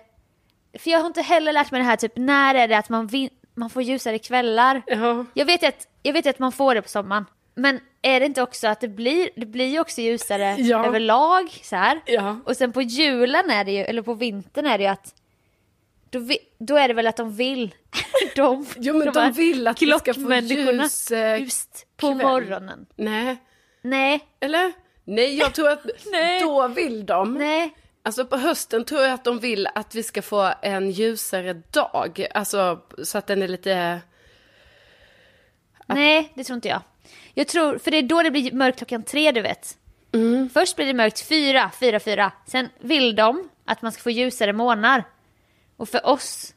För 0.80 0.92
jag 0.92 1.00
har 1.00 1.08
inte 1.08 1.22
heller 1.22 1.54
lärt 1.54 1.72
mig 1.72 1.80
det 1.82 1.86
här, 1.86 1.96
typ 1.96 2.14
när 2.16 2.56
är 2.56 2.68
det 2.68 2.78
att 2.78 2.90
man, 2.90 3.08
vin- 3.08 3.30
man 3.56 3.70
får 3.70 3.82
ljusare 3.82 4.20
kvällar? 4.20 4.82
ja. 4.88 5.26
Jag 5.34 5.46
vet, 5.46 5.64
att, 5.64 5.88
jag 6.04 6.14
vet 6.14 6.28
att 6.28 6.40
man 6.40 6.52
får 6.52 6.76
det 6.76 6.82
på 6.82 6.90
sommaren. 6.90 7.26
Men 7.56 7.80
är 8.02 8.20
det 8.20 8.26
inte 8.26 8.42
också 8.42 8.68
att 8.68 8.82
det 8.82 8.88
blir, 8.88 9.30
det 9.36 9.46
blir 9.46 9.66
ju 9.68 9.80
också 9.80 10.02
ljusare 10.02 10.56
Ja. 10.60 10.86
överlag 10.86 11.50
så 11.64 11.76
här. 11.76 12.02
Ja. 12.06 12.40
Och 12.46 12.58
sen 12.58 12.72
på 12.74 12.82
julen 12.82 13.50
är 13.50 13.64
det 13.64 13.72
ju, 13.72 13.80
eller 13.80 14.02
på 14.02 14.14
vintern 14.14 14.66
är 14.66 14.78
det 14.78 14.84
ju 14.84 14.90
att 14.90 15.14
då, 16.10 16.20
vi, 16.20 16.38
då 16.58 16.78
är 16.78 16.88
det 16.88 16.94
väl 16.94 17.08
att 17.08 17.18
de 17.18 17.36
vill, 17.36 17.76
de, 18.36 18.66
Jo, 18.78 18.94
men 18.98 19.14
de 19.14 19.20
här 19.20 19.32
vill 19.32 19.68
att 19.68 19.82
vi 19.82 19.92
ska 20.00 20.14
få 20.14 20.34
ljus, 20.36 21.12
eh, 21.12 21.42
just 21.42 21.88
på 21.98 22.08
kväll. 22.08 22.18
morgonen. 22.28 22.86
Nej, 22.96 23.38
Nej, 23.82 24.20
Eller? 24.40 24.72
Nej, 25.04 25.38
jag 25.38 25.54
tror 25.54 25.70
att 25.70 25.84
då 26.42 26.68
vill 26.68 27.06
de. 27.06 27.34
nej, 27.34 27.74
Alltså 28.04 28.26
på 28.26 28.38
hösten 28.38 28.86
tror 28.86 29.02
jag 29.02 29.14
att 29.14 29.24
de 29.24 29.40
vill 29.40 29.68
att 29.76 29.96
vi 29.96 30.04
ska 30.04 30.22
få 30.22 30.54
en 30.62 30.92
ljusare 30.92 31.54
dag. 31.54 32.28
Alltså 32.34 32.80
så 33.04 33.18
att 33.18 33.28
den 33.28 33.42
är 33.42 33.48
lite... 33.48 34.02
nej, 35.88 36.32
det 36.36 36.44
tror 36.44 36.56
inte 36.56 36.68
jag. 36.68 36.82
Jag 37.34 37.48
tror, 37.48 37.78
för 37.78 37.92
det 37.92 37.98
är 37.98 38.04
då 38.04 38.24
det 38.24 38.32
blir 38.32 38.52
mörkt 38.52 38.78
klockan 38.78 39.04
tre 39.04 39.32
du 39.32 39.42
vet. 39.42 39.78
Mm. 40.12 40.50
Först 40.50 40.76
blir 40.76 40.86
det 40.86 40.94
mörkt 40.94 41.20
fyra, 41.20 41.72
fyra, 41.80 42.00
fyra. 42.00 42.32
Sen 42.48 42.70
vill 42.80 43.16
de 43.16 43.50
att 43.66 43.82
man 43.82 43.92
ska 43.92 44.02
få 44.02 44.10
ljusare 44.10 44.54
månar. 44.54 45.04
Och 45.78 45.90
för 45.90 46.06
oss, 46.06 46.54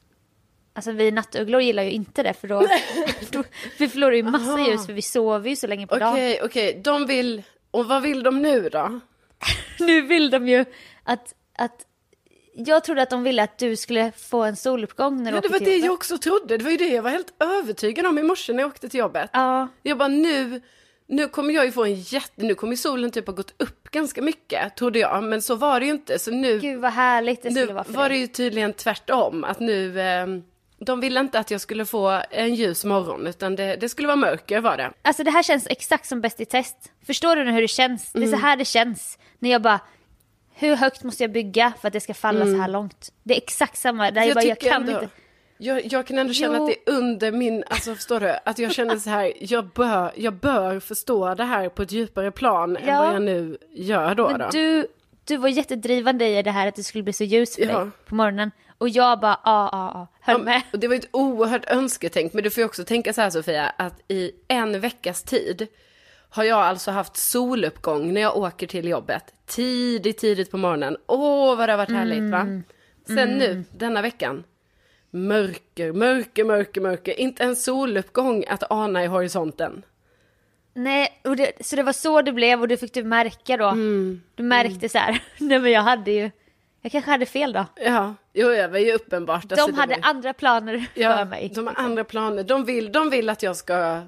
alltså 0.75 0.93
vi 0.93 1.11
nattugglor 1.11 1.61
gillar 1.61 1.83
ju 1.83 1.91
inte 1.91 2.23
det 2.23 2.35
för 2.35 2.49
då, 2.49 2.61
då 3.31 3.45
vi 3.79 3.89
förlorar 3.89 4.13
ju 4.13 4.23
massa 4.23 4.53
Aha. 4.53 4.69
ljus 4.69 4.87
för 4.87 4.93
vi 4.93 5.03
sover 5.03 5.51
ju 5.51 5.57
så 5.57 5.67
länge 5.67 5.87
på 5.87 5.95
Okej, 5.95 6.33
dagen. 6.35 6.47
okej. 6.47 6.81
De 6.85 7.07
vill... 7.07 7.43
Och 7.71 7.87
vad 7.87 8.03
vill 8.03 8.23
de 8.23 8.43
nu 8.43 8.69
då? 8.69 9.01
Nu 9.79 10.03
vill 10.03 10.31
de 10.31 10.49
ju 10.49 10.65
att, 11.05 11.35
att 11.59 11.87
jag 12.55 12.85
trodde 12.85 13.03
att 13.03 13.11
de 13.11 13.23
ville 13.23 13.43
att 13.43 13.59
du 13.59 13.77
skulle 13.77 14.13
få 14.13 14.43
en 14.43 14.57
soluppgång 14.57 15.23
när 15.23 15.31
du 15.31 15.37
Ja, 15.37 15.41
det 15.41 15.49
åker 15.49 15.59
var 15.59 15.67
det 15.67 15.77
jag 15.77 15.95
också 15.95 16.19
trodde. 16.19 16.57
Det 16.57 16.65
var 16.65 16.71
ju 16.71 16.77
det 16.77 16.89
jag 16.89 17.03
var 17.03 17.11
helt 17.11 17.35
övertygad 17.43 18.07
om 18.07 18.19
i 18.19 18.23
morse 18.23 18.53
när 18.53 18.61
jag 18.63 18.69
åkte 18.69 18.89
till 18.89 19.01
jobbet. 19.01 19.31
Ja, 19.33 19.69
Jag 19.83 19.99
bara 19.99 20.09
nu, 20.09 20.61
nu 21.07 21.29
kommer 21.29 21.55
jag 21.55 21.65
ju 21.65 21.73
få 21.73 21.85
en 21.85 21.95
jätte... 21.95 22.33
Nu 22.45 22.55
kommer 22.55 22.77
solen 22.77 23.11
typ 23.11 23.27
ha 23.27 23.35
gått 23.35 23.55
upp 23.63 23.91
ganska 23.91 24.23
mycket, 24.23 24.77
trodde 24.77 24.99
jag. 24.99 25.25
Men 25.25 25.43
så 25.43 25.55
var 25.55 25.81
det 25.81 25.87
ju 25.87 25.93
inte. 25.93 26.19
Så 26.19 26.31
nu, 26.31 26.59
gud 26.59 26.81
vad 26.81 26.93
härligt 26.93 27.43
det 27.43 27.51
nu 27.51 27.61
skulle 27.61 27.73
vara 27.73 27.85
för 27.85 27.93
var 27.93 28.03
det 28.09 28.15
dig. 28.15 28.21
ju 28.21 28.27
tydligen 28.27 28.73
tvärtom. 28.73 29.45
Att 29.45 29.61
nu... 29.61 30.01
Eh, 30.01 30.27
de 30.85 31.01
ville 31.01 31.21
inte 31.21 31.39
att 31.39 31.51
jag 31.51 31.61
skulle 31.61 31.85
få 31.87 32.23
en 32.31 32.55
ljus 32.55 32.85
morgon, 32.85 33.27
utan 33.27 33.57
det, 33.57 33.77
det 33.77 33.89
skulle 33.89 34.07
vara 34.09 34.17
mörker 34.17 34.61
var 34.61 34.77
det. 34.77 34.93
Alltså 35.03 35.23
det 35.25 35.31
här 35.31 35.43
känns 35.43 35.67
exakt 35.71 36.07
som 36.07 36.21
Bäst 36.21 36.41
i 36.41 36.45
test. 36.45 36.77
Förstår 37.07 37.37
du 37.37 37.45
nu 37.45 37.53
hur 37.53 37.63
det 37.63 37.69
känns? 37.69 38.13
Det 38.13 38.19
är 38.19 38.23
Mm. 38.23 38.41
så 38.41 38.47
här 38.47 38.57
det 38.57 38.65
känns. 38.65 39.19
När 39.39 39.51
jag 39.51 39.63
bara, 39.63 39.81
hur 40.63 40.77
högt 40.77 41.03
måste 41.03 41.23
jag 41.23 41.33
bygga 41.33 41.73
för 41.81 41.89
att 41.89 41.93
det 41.93 42.01
ska 42.01 42.15
falla 42.15 42.45
så 42.45 42.57
här 42.57 42.69
långt? 42.69 43.13
Det 43.23 43.35
är 43.35 43.39
exakt 43.39 43.77
samma, 43.79 44.11
där 44.11 44.23
jag, 44.23 44.35
bara, 44.35 44.45
jag 44.45 44.61
kan 44.61 44.73
ändå- 44.73 44.93
inte. 44.93 45.09
Jag, 45.59 45.87
jag 45.93 46.07
kan 46.07 46.19
ändå 46.19 46.33
känna 46.33 46.57
Jo. 46.57 46.63
att 46.65 46.69
det 46.85 46.91
är 46.93 46.95
under 46.97 47.33
min, 47.33 47.65
alltså 47.67 47.95
förstår 47.95 48.21
du? 48.21 48.37
Att 48.45 48.59
jag 48.59 48.73
känner 48.73 48.97
så 48.97 49.11
här, 49.11 49.33
jag 49.41 49.67
bör, 49.67 50.13
jag 50.17 50.35
bör 50.35 50.81
förstå 50.81 51.35
det 51.35 51.45
här 51.45 51.69
på 51.69 51.83
ett 51.83 51.93
djupare 51.93 52.31
plan 52.31 52.77
än 52.77 52.89
Ja. 52.89 53.01
vad 53.05 53.15
jag 53.15 53.23
nu 53.23 53.57
gör 53.71 54.15
då. 54.15 54.29
då. 54.29 54.39
Men 54.39 54.51
du, 54.53 54.87
du 55.25 55.37
var 55.37 55.49
jättedrivande 55.49 56.27
i 56.29 56.43
det 56.43 56.51
här 56.51 56.67
att 56.69 56.75
det 56.75 56.83
skulle 56.83 57.05
bli 57.05 57.13
så 57.13 57.25
ljus 57.25 57.55
för 57.57 57.63
Ja. 57.63 57.79
dig 57.79 57.91
på 58.07 58.15
morgonen. 58.15 58.51
Och 58.79 58.89
jag 58.89 59.21
bara, 59.21 59.41
ja, 59.45 59.69
ja, 59.73 59.91
ja, 59.95 60.07
höll 60.21 60.41
Ja, 60.41 60.45
med. 60.45 60.63
och 60.73 60.79
det 60.79 60.89
var 60.89 60.95
ett 60.95 61.09
oerhört 61.11 61.71
önsketänk, 61.71 62.33
men 62.33 62.45
du 62.45 62.51
får 62.51 62.61
ju 62.61 62.65
också 62.65 62.85
tänka 62.85 63.13
så 63.13 63.21
här 63.21 63.31
Sofia, 63.31 63.73
att 63.77 63.95
i 64.09 64.31
en 64.49 64.81
veckas 64.81 65.23
tid 65.23 65.67
har 66.33 66.45
jag 66.45 66.59
alltså 66.59 66.91
haft 66.91 67.17
soluppgång 67.17 68.13
när 68.13 68.21
jag 68.21 68.37
åker 68.37 68.67
till 68.67 68.89
jobbet. 68.89 69.35
Tidigt, 69.47 70.19
tidigt 70.19 70.51
på 70.51 70.57
morgonen. 70.57 70.97
Åh, 71.07 71.57
vad 71.57 71.69
det 71.69 71.73
har 71.73 71.79
varit 71.79 71.91
härligt 71.91 72.31
va? 72.33 72.41
Mm. 72.41 72.63
Sen 73.07 73.29
nu, 73.39 73.65
denna 73.71 74.03
veckan, 74.03 74.45
mörker, 75.11 75.93
mörker, 75.93 76.45
mörker, 76.45 76.81
mörker. 76.81 77.21
Inte 77.21 77.45
en 77.45 77.57
soluppgång 77.57 78.45
att 78.49 78.71
ana 78.71 79.05
i 79.05 79.07
horisonten. 79.07 79.83
Nej, 80.75 81.21
och 81.25 81.37
det, 81.37 81.53
så 81.67 81.77
det 81.77 81.83
var 81.83 81.93
så 81.93 82.23
det 82.23 82.33
blev 82.33 82.61
och 82.61 82.69
du 82.69 82.77
fick 82.77 82.95
du 82.95 83.05
märka 83.05 83.57
då. 83.57 83.69
Mm. 83.69 84.23
Du 84.35 84.43
märkte 84.43 84.89
så 84.89 84.99
här, 84.99 85.23
nej 85.39 85.59
men 85.59 85.71
jag 85.73 85.83
hade 85.83 86.11
ju, 86.11 86.31
jag 86.81 86.93
kanske 86.93 87.11
hade 87.11 87.27
fel 87.27 87.53
då. 87.53 87.67
Ja, 87.77 88.15
jo, 88.33 88.49
det 88.49 88.69
var 88.69 88.79
ju 88.79 88.93
uppenbart. 88.93 89.49
De 89.49 89.55
Alltså, 89.61 89.81
hade 89.81 89.95
var- 89.95 90.09
andra 90.09 90.33
planer 90.33 90.87
ja, 90.95 91.17
för 91.17 91.25
mig. 91.25 91.53
De 91.55 91.67
har 91.67 91.75
andra 91.77 92.05
planer. 92.05 92.43
De 92.43 92.65
vill, 92.65 92.93
de 92.93 93.11
vill 93.11 93.29
att 93.29 93.43
jag 93.43 93.57
ska 93.57 94.01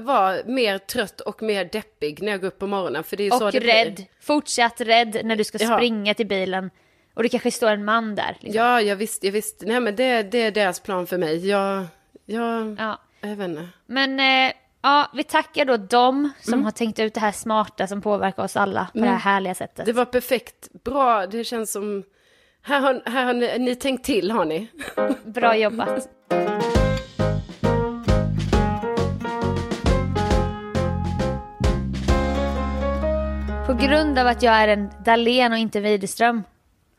vara 0.00 0.36
mer 0.46 0.78
trött 0.78 1.20
och 1.20 1.42
mer 1.42 1.64
deppig 1.64 2.22
när 2.22 2.32
jag 2.32 2.40
går 2.40 2.48
upp 2.48 2.58
på 2.58 2.66
morgonen. 2.66 3.04
För 3.04 3.16
det 3.16 3.22
är 3.22 3.24
ju 3.24 3.30
så 3.30 3.46
och 3.46 3.52
det 3.52 3.60
rädd, 3.60 3.94
blir. 3.94 4.06
fortsatt 4.20 4.80
rädd 4.80 5.20
när 5.24 5.36
du 5.36 5.44
ska 5.44 5.58
Ja. 5.60 5.76
springa 5.76 6.14
till 6.14 6.26
bilen. 6.26 6.70
Och 7.14 7.22
det 7.22 7.28
kanske 7.28 7.50
står 7.50 7.70
en 7.70 7.84
man 7.84 8.14
där. 8.14 8.36
Liksom. 8.40 8.60
Ja, 8.62 8.80
jag 8.80 8.96
visste, 8.96 9.26
jag 9.26 9.32
visste. 9.32 9.66
Nej, 9.66 9.80
men 9.80 9.96
det, 9.96 10.22
det 10.22 10.42
är 10.42 10.50
deras 10.50 10.80
plan 10.80 11.06
för 11.06 11.18
mig. 11.18 11.48
Jag, 11.48 11.84
jag, 12.26 12.76
Ja. 12.78 13.00
jag 13.20 13.36
vet 13.36 13.48
inte. 13.48 13.68
Men 13.86 14.20
eh, 14.20 14.52
ja, 14.82 15.10
vi 15.14 15.24
tackar 15.24 15.64
då 15.64 15.76
dem 15.76 16.30
som 16.40 16.52
Mm. 16.54 16.64
har 16.64 16.72
tänkt 16.72 16.98
ut 16.98 17.14
det 17.14 17.20
här 17.20 17.32
smarta 17.32 17.86
som 17.86 18.00
påverkar 18.02 18.42
oss 18.44 18.56
alla 18.56 18.88
på 18.92 18.98
det 18.98 19.06
här 19.06 19.16
härliga 19.18 19.54
sättet. 19.54 19.86
Det 19.86 19.92
var 19.92 20.04
perfekt. 20.04 20.68
Bra, 20.84 21.26
det 21.26 21.44
känns 21.44 21.72
som... 21.72 22.02
Här 22.62 22.80
har, 22.80 23.02
här 23.06 23.24
har 23.24 23.32
ni, 23.34 23.58
ni 23.58 23.74
tänkt 23.76 24.04
till, 24.04 24.30
har 24.30 24.44
ni? 24.44 24.66
Bra 25.24 25.56
jobbat. 25.56 26.08
grund 33.86 34.18
av 34.18 34.26
att 34.26 34.42
jag 34.42 34.54
är 34.54 34.68
en 34.68 34.90
Dalen 35.04 35.52
och 35.52 35.58
inte 35.58 35.80
Widerström 35.80 36.42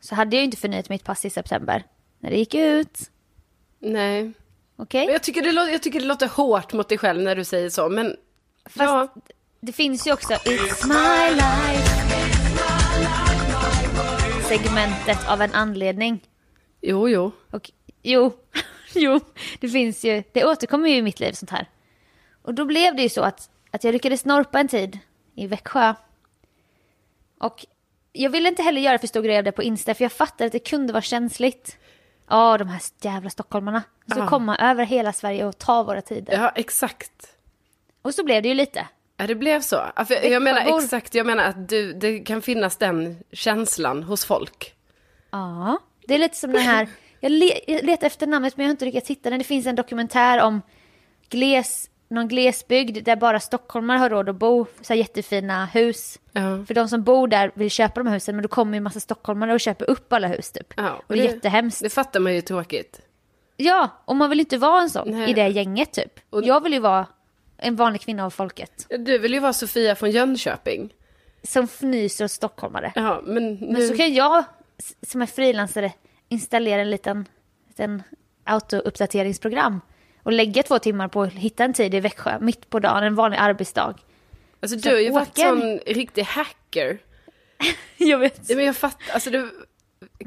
så 0.00 0.14
hade 0.14 0.36
jag 0.36 0.44
inte 0.44 0.56
förnyat 0.56 0.88
mitt 0.88 1.04
pass 1.04 1.24
i 1.24 1.30
september. 1.30 1.84
När 2.18 2.30
det 2.30 2.36
gick 2.36 2.54
ut. 2.54 2.98
Nej. 3.78 4.32
Okej? 4.76 5.02
Okay? 5.02 5.12
Jag, 5.12 5.22
tycker 5.22 5.42
det 5.42 5.52
låter, 5.52 5.72
jag 5.72 5.82
tycker 5.82 6.00
det 6.00 6.06
låter 6.06 6.28
hårt 6.28 6.72
mot 6.72 6.88
dig 6.88 6.98
själv 6.98 7.22
när 7.22 7.36
du 7.36 7.44
säger 7.44 7.70
så, 7.70 7.88
men... 7.88 8.16
Fast 8.64 8.78
ja. 8.78 9.14
det 9.60 9.72
finns 9.72 10.06
ju 10.06 10.12
också 10.12 10.32
It's 10.32 10.88
my 10.88 11.34
life. 11.34 12.06
Segmentet 14.48 15.28
av 15.28 15.42
en 15.42 15.54
anledning. 15.54 16.24
Jo, 16.80 17.08
jo. 17.08 17.32
Och, 17.50 17.70
jo, 18.02 18.32
jo, 18.94 19.20
det 19.60 19.68
finns 19.68 20.04
ju. 20.04 20.22
Det 20.32 20.44
återkommer 20.44 20.88
ju 20.88 20.96
i 20.96 21.02
mitt 21.02 21.20
liv 21.20 21.32
sånt 21.32 21.50
här. 21.50 21.68
Och 22.42 22.54
då 22.54 22.64
blev 22.64 22.96
det 22.96 23.02
ju 23.02 23.08
så 23.08 23.22
att, 23.22 23.50
att 23.70 23.84
jag 23.84 23.92
lyckades 23.92 24.24
norpa 24.24 24.60
en 24.60 24.68
tid 24.68 24.98
i 25.34 25.46
Växjö. 25.46 25.94
Och 27.40 27.66
jag 28.12 28.30
ville 28.30 28.48
inte 28.48 28.62
heller 28.62 28.80
göra 28.80 28.98
för 28.98 29.06
stor 29.06 29.22
grej 29.22 29.38
av 29.38 29.44
det 29.44 29.52
på 29.52 29.62
Insta 29.62 29.94
för 29.94 30.04
jag 30.04 30.12
fattade 30.12 30.46
att 30.46 30.52
det 30.52 30.58
kunde 30.58 30.92
vara 30.92 31.02
känsligt. 31.02 31.76
Ja, 32.28 32.58
de 32.58 32.68
här 32.68 32.80
jävla 33.00 33.30
stockholmarna. 33.30 33.82
Så 34.12 34.18
ja. 34.18 34.28
komma 34.28 34.56
över 34.56 34.84
hela 34.84 35.12
Sverige 35.12 35.44
och 35.44 35.58
ta 35.58 35.82
våra 35.82 36.02
tider. 36.02 36.32
Ja, 36.32 36.52
exakt. 36.54 37.36
Och 38.02 38.14
så 38.14 38.24
blev 38.24 38.42
det 38.42 38.48
ju 38.48 38.54
lite. 38.54 38.86
Ja, 39.16 39.26
det 39.26 39.34
blev 39.34 39.60
så. 39.60 39.82
Jag, 39.96 40.30
jag 40.30 40.42
menar 40.42 40.78
exakt, 40.78 41.14
jag 41.14 41.26
menar 41.26 41.44
att 41.44 41.68
du, 41.68 41.92
det 41.92 42.18
kan 42.18 42.42
finnas 42.42 42.76
den 42.76 43.16
känslan 43.32 44.02
hos 44.02 44.24
folk. 44.24 44.74
Ja, 45.30 45.78
det 46.06 46.14
är 46.14 46.18
lite 46.18 46.36
som 46.36 46.52
den 46.52 46.62
här, 46.62 46.88
jag, 47.20 47.32
le, 47.32 47.60
jag 47.66 47.84
letar 47.84 48.06
efter 48.06 48.26
namnet 48.26 48.56
men 48.56 48.64
jag 48.64 48.68
har 48.68 48.72
inte 48.72 48.84
lyckats 48.84 49.10
hitta 49.10 49.30
den. 49.30 49.38
Det 49.38 49.44
finns 49.44 49.66
en 49.66 49.76
dokumentär 49.76 50.42
om 50.42 50.62
gles, 51.28 51.90
någon 52.08 52.28
glesbygd 52.28 53.04
där 53.04 53.16
bara 53.16 53.40
stockholmare 53.40 53.98
har 53.98 54.10
råd 54.10 54.28
att 54.28 54.36
bo. 54.36 54.66
Så 54.80 54.92
här 54.92 54.98
jättefina 54.98 55.66
hus. 55.66 56.18
Ja. 56.32 56.64
För 56.66 56.74
de 56.74 56.88
som 56.88 57.02
bor 57.02 57.28
där 57.28 57.50
vill 57.54 57.70
köpa 57.70 58.00
de 58.00 58.06
här 58.06 58.14
husen 58.14 58.36
men 58.36 58.42
då 58.42 58.48
kommer 58.48 58.74
ju 58.74 58.80
massa 58.80 59.00
stockholmare 59.00 59.54
och 59.54 59.60
köper 59.60 59.90
upp 59.90 60.12
alla 60.12 60.28
hus 60.28 60.52
typ. 60.52 60.74
Och, 60.78 60.84
och 60.84 61.16
det 61.16 61.20
är 61.20 61.34
jättehemskt. 61.34 61.82
Det 61.82 61.90
fattar 61.90 62.20
man 62.20 62.34
ju 62.34 62.40
tråkigt. 62.40 63.00
Ja, 63.56 63.88
och 64.04 64.16
man 64.16 64.30
vill 64.30 64.40
inte 64.40 64.58
vara 64.58 64.82
en 64.82 64.90
sån 64.90 65.10
Nej. 65.10 65.30
i 65.30 65.34
det 65.34 65.48
gänget 65.48 65.92
typ. 65.92 66.20
Och 66.30 66.44
jag 66.44 66.62
vill 66.62 66.72
ju 66.72 66.78
vara 66.78 67.06
en 67.56 67.76
vanlig 67.76 68.00
kvinna 68.00 68.24
av 68.24 68.30
folket. 68.30 68.86
Du 68.88 69.18
vill 69.18 69.34
ju 69.34 69.40
vara 69.40 69.52
Sofia 69.52 69.94
från 69.94 70.10
Jönköping. 70.10 70.94
Som 71.42 71.64
fnyser 71.64 72.24
åt 72.24 72.30
stockholmare. 72.30 72.92
Ja, 72.94 73.22
men, 73.24 73.54
nu... 73.54 73.72
men 73.72 73.88
så 73.88 73.96
kan 73.96 74.14
jag 74.14 74.44
som 75.02 75.22
är 75.22 75.26
frilansare 75.26 75.92
installera 76.28 76.80
en 76.80 76.90
liten, 76.90 77.28
liten 77.68 78.02
autouppdateringsprogram 78.44 79.80
och 80.26 80.32
lägga 80.32 80.62
två 80.62 80.78
timmar 80.78 81.08
på 81.08 81.22
att 81.22 81.32
hitta 81.32 81.64
en 81.64 81.72
tid 81.72 81.94
i 81.94 82.00
Växjö 82.00 82.38
mitt 82.40 82.70
på 82.70 82.78
dagen, 82.78 83.02
en 83.02 83.14
vanlig 83.14 83.38
arbetsdag. 83.38 83.94
Alltså 84.60 84.76
du 84.76 84.90
har 84.90 85.00
ju 85.00 85.10
varit 85.10 85.38
sån 85.38 85.78
riktig 85.78 86.22
hacker. 86.22 86.98
jag 87.96 88.18
vet. 88.18 88.48
men 88.48 88.64
jag 88.64 88.76
fattar, 88.76 89.14
alltså 89.14 89.30
du, 89.30 89.50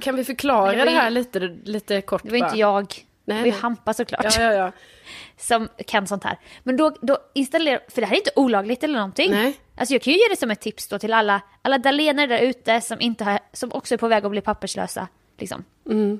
kan 0.01 0.15
vi 0.15 0.23
förklara 0.23 0.71
det, 0.71 0.83
det 0.83 0.89
här 0.91 1.09
lite, 1.09 1.39
lite 1.63 2.01
kort 2.01 2.23
Det 2.23 2.31
var 2.31 2.39
bara? 2.39 2.47
inte 2.47 2.59
jag. 2.59 2.95
Nej, 3.25 3.37
det 3.37 3.49
var 3.49 3.57
ju 3.57 3.61
Hampa 3.61 3.93
såklart. 3.93 4.23
Ja, 4.23 4.41
ja, 4.41 4.53
ja. 4.53 4.71
Som 5.37 5.69
kan 5.87 6.07
sånt 6.07 6.23
här. 6.23 6.39
Men 6.63 6.77
då, 6.77 6.95
då 7.01 7.17
installera, 7.33 7.79
för 7.87 8.01
det 8.01 8.07
här 8.07 8.13
är 8.13 8.19
inte 8.19 8.31
olagligt 8.35 8.83
eller 8.83 8.99
någonting. 8.99 9.31
Nej. 9.31 9.59
Alltså 9.75 9.93
jag 9.93 10.01
kan 10.01 10.13
ju 10.13 10.19
ge 10.19 10.27
det 10.29 10.39
som 10.39 10.51
ett 10.51 10.61
tips 10.61 10.87
då 10.87 10.99
till 10.99 11.13
alla, 11.13 11.41
alla 11.61 11.77
dalener 11.77 12.27
där 12.27 12.39
ute 12.39 12.81
som, 12.81 13.01
inte 13.01 13.23
har, 13.23 13.39
som 13.53 13.71
också 13.73 13.93
är 13.93 13.97
på 13.97 14.07
väg 14.07 14.25
att 14.25 14.31
bli 14.31 14.41
papperslösa. 14.41 15.07
Liksom. 15.37 15.63
Mm. 15.85 16.19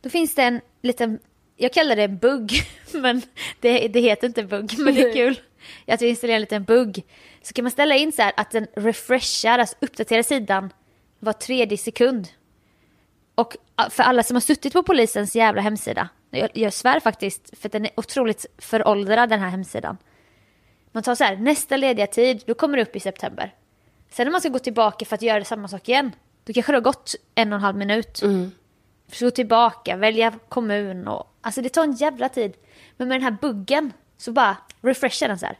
Då 0.00 0.10
finns 0.10 0.34
det 0.34 0.42
en 0.42 0.60
liten, 0.82 1.18
jag 1.58 1.72
kallar 1.72 1.96
det 1.96 2.02
en 2.04 2.18
bugg, 2.18 2.52
men 2.92 3.22
det, 3.60 3.88
det 3.88 4.00
heter 4.00 4.26
inte 4.26 4.42
bugg, 4.42 4.78
men 4.78 4.94
det 4.94 5.02
är 5.02 5.12
kul. 5.12 5.40
Att 5.86 6.02
vi 6.02 6.08
installerar 6.08 6.36
en 6.36 6.40
liten 6.40 6.64
bugg. 6.64 7.04
Så 7.42 7.54
kan 7.54 7.62
man 7.64 7.70
ställa 7.70 7.96
in 7.96 8.12
så 8.12 8.22
här 8.22 8.32
att 8.36 8.50
den 8.50 8.66
refreshar, 8.76 9.58
alltså 9.58 9.76
uppdaterar 9.80 10.22
sidan 10.22 10.72
var 11.18 11.32
tredje 11.32 11.78
sekund. 11.78 12.28
Och 13.34 13.56
för 13.90 14.02
alla 14.02 14.22
som 14.22 14.36
har 14.36 14.40
suttit 14.40 14.72
på 14.72 14.82
polisens 14.82 15.36
jävla 15.36 15.62
hemsida, 15.62 16.08
jag, 16.30 16.50
jag 16.52 16.72
svär 16.72 17.00
faktiskt, 17.00 17.58
för 17.58 17.68
att 17.68 17.72
den 17.72 17.84
är 17.84 17.90
otroligt 17.96 18.46
föråldrad 18.58 19.28
den 19.28 19.40
här 19.40 19.48
hemsidan. 19.48 19.96
Man 20.92 21.02
tar 21.02 21.14
så 21.14 21.24
här, 21.24 21.36
nästa 21.36 21.76
lediga 21.76 22.06
tid, 22.06 22.42
då 22.46 22.54
kommer 22.54 22.76
det 22.76 22.82
upp 22.82 22.96
i 22.96 23.00
september. 23.00 23.54
Sen 24.10 24.26
när 24.26 24.32
man 24.32 24.40
ska 24.40 24.50
gå 24.50 24.58
tillbaka 24.58 25.04
för 25.04 25.14
att 25.14 25.22
göra 25.22 25.44
samma 25.44 25.68
sak 25.68 25.88
igen, 25.88 26.12
då 26.44 26.52
kanske 26.52 26.72
det 26.72 26.76
har 26.76 26.82
gått 26.82 27.14
en 27.34 27.52
och 27.52 27.56
en 27.56 27.62
halv 27.62 27.76
minut. 27.76 28.22
Mm. 28.22 28.50
Så 29.12 29.24
gå 29.24 29.30
tillbaka, 29.30 29.96
välja 29.96 30.32
kommun 30.48 31.08
och... 31.08 31.37
Alltså 31.48 31.62
det 31.62 31.68
tar 31.68 31.84
en 31.84 31.92
jävla 31.92 32.28
tid. 32.28 32.56
Men 32.96 33.08
med 33.08 33.14
den 33.14 33.22
här 33.22 33.36
buggen 33.40 33.92
så 34.16 34.32
bara 34.32 34.56
refreshar 34.80 35.28
den 35.28 35.38
så 35.38 35.46
här. 35.46 35.58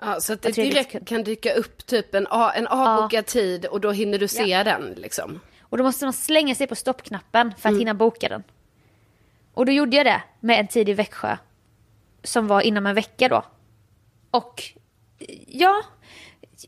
Ja, 0.00 0.20
så 0.20 0.32
att 0.32 0.42
det 0.42 0.52
direkt 0.52 1.08
kan 1.08 1.24
dyka 1.24 1.54
upp 1.54 1.86
typ 1.86 2.14
en, 2.14 2.26
en 2.54 2.66
avbokad 2.66 3.18
ja. 3.18 3.22
tid 3.22 3.66
och 3.66 3.80
då 3.80 3.90
hinner 3.90 4.18
du 4.18 4.28
se 4.28 4.44
ja. 4.44 4.64
den 4.64 4.94
liksom. 4.96 5.40
Och 5.60 5.78
då 5.78 5.84
måste 5.84 6.04
man 6.04 6.12
slänga 6.12 6.54
sig 6.54 6.66
på 6.66 6.74
stoppknappen 6.74 7.50
för 7.50 7.68
att 7.68 7.72
mm. 7.72 7.78
hinna 7.78 7.94
boka 7.94 8.28
den. 8.28 8.42
Och 9.54 9.66
då 9.66 9.72
gjorde 9.72 9.96
jag 9.96 10.06
det 10.06 10.22
med 10.40 10.60
en 10.60 10.68
tid 10.68 10.88
i 10.88 10.92
Växjö. 10.92 11.36
Som 12.22 12.46
var 12.46 12.60
inom 12.60 12.86
en 12.86 12.94
vecka 12.94 13.28
då. 13.28 13.42
Och 14.30 14.62
ja, 15.46 15.82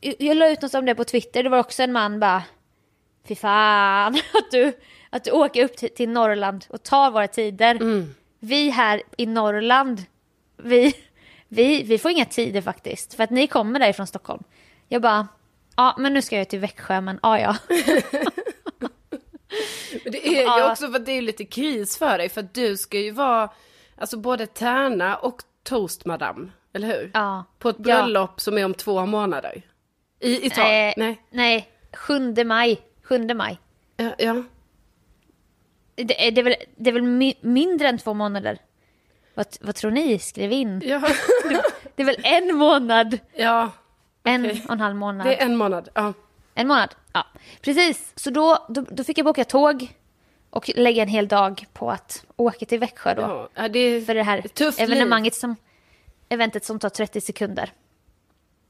jag 0.01 0.37
la 0.37 0.51
ut 0.51 0.63
något 0.63 0.75
om 0.75 0.87
det 0.87 0.95
på 0.95 1.05
Twitter. 1.05 1.43
Det 1.43 1.49
var 1.49 1.59
också 1.59 1.83
en 1.83 1.93
man 1.93 2.21
bara, 2.21 2.43
fy 3.29 3.35
fan 3.35 4.15
att 4.35 4.51
du, 4.51 4.73
att 5.11 5.25
du 5.25 5.31
åker 5.31 5.65
upp 5.65 5.77
till, 5.77 5.95
till 5.95 6.09
Norrland 6.09 6.65
och 6.69 6.83
tar 6.83 7.11
våra 7.11 7.29
tider. 7.29 7.75
Mm. 7.75 8.15
Vi 8.39 8.71
här 8.71 9.03
i 9.17 9.27
Norrland, 9.27 10.03
vi, 10.57 10.95
vi, 11.49 11.83
vi 11.83 11.99
får 11.99 12.11
inga 12.11 12.25
tider 12.25 12.61
faktiskt. 12.61 13.15
För 13.15 13.25
att 13.25 13.31
ni 13.31 13.47
kommer 13.47 13.81
därifrån 13.81 14.07
Stockholm. 14.07 14.43
Jag 14.89 15.03
bara, 15.03 15.29
ja 15.77 15.97
men 15.99 16.15
nu 16.15 16.23
ska 16.23 16.37
jag 16.37 16.49
till 16.49 16.59
Växjö 16.59 17.01
men 17.01 17.21
ja 17.23 17.39
ja. 17.39 17.57
Men 20.05 20.13
det 20.13 20.29
är 20.29 20.59
ju 20.59 20.71
också 20.71 20.87
för 20.87 20.97
att 20.97 21.07
det 21.07 21.13
är 21.13 21.23
lite 21.23 21.45
kris 21.45 21.99
för 21.99 22.19
dig. 22.19 22.29
För 22.29 22.41
att 22.41 22.55
du 22.55 22.77
ska 22.77 22.99
ju 22.99 23.11
vara, 23.11 23.51
alltså 23.97 24.17
både 24.17 24.47
tärna 24.47 25.17
och 25.17 25.43
toast 25.63 26.05
madame. 26.05 26.49
Eller 26.73 26.89
hur? 26.89 27.11
Ja. 27.15 27.45
På 27.59 27.69
ett 27.69 27.79
bröllop 27.79 28.31
ja. 28.35 28.41
som 28.41 28.59
är 28.59 28.65
om 28.65 28.75
två 28.75 29.07
månader. 29.07 29.63
I 30.21 30.47
Italien? 30.47 30.89
Eh, 30.89 30.95
nej. 30.97 31.23
Nej, 31.31 31.69
7 31.93 32.45
maj. 32.45 32.81
7 33.03 33.35
maj. 33.35 33.59
Ja. 33.97 34.15
ja. 34.19 34.45
Det, 36.05 36.27
är, 36.27 36.31
det, 36.31 36.41
är 36.41 36.43
väl, 36.43 36.55
det 36.77 36.91
är 36.91 36.95
väl 36.95 37.03
mi 37.03 37.35
mindre 37.41 37.89
än 37.89 37.99
två 37.99 38.15
månader? 38.15 38.59
Vad, 39.35 39.47
vad 39.61 39.75
tror 39.75 39.91
ni? 39.91 40.19
Skriv 40.19 40.53
in. 40.53 40.83
Ja. 40.85 41.03
det, 41.49 41.63
det 41.95 42.03
är 42.03 42.07
väl 42.07 42.21
en 42.23 42.57
månad? 42.57 43.19
Ja. 43.35 43.71
Okay. 44.23 44.35
En 44.35 44.45
och 44.45 44.73
en 44.73 44.81
halv 44.81 44.97
månad. 44.97 45.27
Det 45.27 45.41
är 45.41 45.45
en 45.45 45.57
månad, 45.57 45.89
ja. 45.95 46.13
En 46.55 46.69
månad, 46.69 46.95
ja. 47.13 47.27
Precis. 47.61 48.13
Så 48.17 48.31
då, 48.31 48.67
då, 48.69 48.85
då 48.91 49.05
fick 49.05 49.19
jag 49.19 49.25
boka 49.25 49.45
tåg 49.45 49.95
och 50.51 50.71
lägga 50.75 51.03
en 51.03 51.09
hel 51.09 51.29
dag 51.29 51.67
på 51.73 51.91
att 51.91 52.25
åka 52.37 52.67
till 52.67 52.79
Växjö 52.79 53.15
då. 53.15 53.49
Ja, 53.55 53.69
det 53.69 54.07
för 54.07 54.15
det 54.15 54.23
här 54.23 54.43
evenemanget 54.79 55.35
som, 55.35 55.57
eventet 56.29 56.65
som 56.65 56.79
tar 56.79 56.89
30 56.89 57.21
sekunder. 57.21 57.73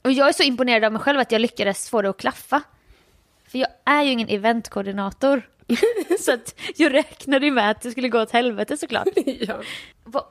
Och 0.03 0.13
jag 0.13 0.29
är 0.29 0.33
så 0.33 0.43
imponerad 0.43 0.85
av 0.85 0.93
mig 0.93 1.03
själv 1.03 1.19
att 1.19 1.33
jag 1.33 1.41
lyckades 1.41 1.91
få 1.91 2.03
det 2.03 2.11
att 2.11 2.17
klaffa. 2.17 2.63
För 3.49 3.59
jag 3.59 3.69
är 3.85 4.03
ju 4.03 4.11
ingen 4.11 4.29
eventkoordinator. 4.29 5.43
så 6.21 6.33
att 6.33 6.61
jag 6.77 6.95
räknade 6.95 7.47
ju 7.47 7.53
med 7.53 7.71
att 7.71 7.81
det 7.81 7.91
skulle 7.91 8.09
gå 8.09 8.21
åt 8.21 8.31
helvete 8.31 8.77
såklart. 8.77 9.09
ja. 9.27 9.61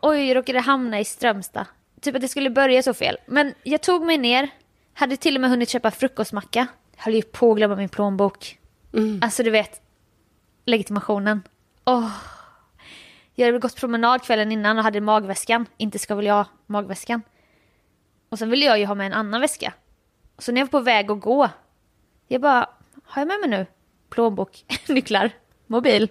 Oj, 0.01 0.27
jag 0.27 0.35
råkade 0.35 0.59
hamna 0.59 0.99
i 0.99 1.05
Strömstad. 1.05 1.65
Typ 2.01 2.15
att 2.15 2.21
det 2.21 2.27
skulle 2.27 2.49
börja 2.49 2.83
så 2.83 2.93
fel. 2.93 3.17
Men 3.25 3.53
jag 3.63 3.81
tog 3.81 4.05
mig 4.05 4.17
ner, 4.17 4.49
hade 4.93 5.17
till 5.17 5.35
och 5.35 5.41
med 5.41 5.49
hunnit 5.49 5.69
köpa 5.69 5.91
frukostmacka. 5.91 6.67
Höll 6.97 7.13
ju 7.13 7.21
på 7.21 7.51
att 7.51 7.57
glömma 7.57 7.75
min 7.75 7.89
plånbok. 7.89 8.59
Mm. 8.93 9.19
Alltså 9.23 9.43
du 9.43 9.49
vet, 9.49 9.81
legitimationen. 10.65 11.41
Oh. 11.85 12.11
Jag 13.35 13.45
hade 13.45 13.59
gått 13.59 13.75
promenad 13.75 14.23
kvällen 14.23 14.51
innan 14.51 14.77
och 14.77 14.83
hade 14.83 15.01
magväskan. 15.01 15.65
Inte 15.77 15.99
ska 15.99 16.15
väl 16.15 16.25
jag 16.25 16.45
magväskan. 16.65 17.21
Och 18.29 18.39
sen 18.39 18.49
ville 18.49 18.65
jag 18.65 18.79
ju 18.79 18.85
ha 18.85 18.95
med 18.95 19.07
en 19.07 19.13
annan 19.13 19.41
väska. 19.41 19.73
Så 20.37 20.51
när 20.51 20.61
jag 20.61 20.65
var 20.65 20.79
på 20.79 20.79
väg 20.79 21.11
att 21.11 21.21
gå. 21.21 21.49
Jag 22.27 22.41
bara, 22.41 22.69
har 23.05 23.21
jag 23.21 23.27
med 23.27 23.39
mig 23.39 23.49
nu? 23.49 23.65
Plånbok, 24.09 24.65
nycklar, 24.87 25.31
mobil. 25.67 26.09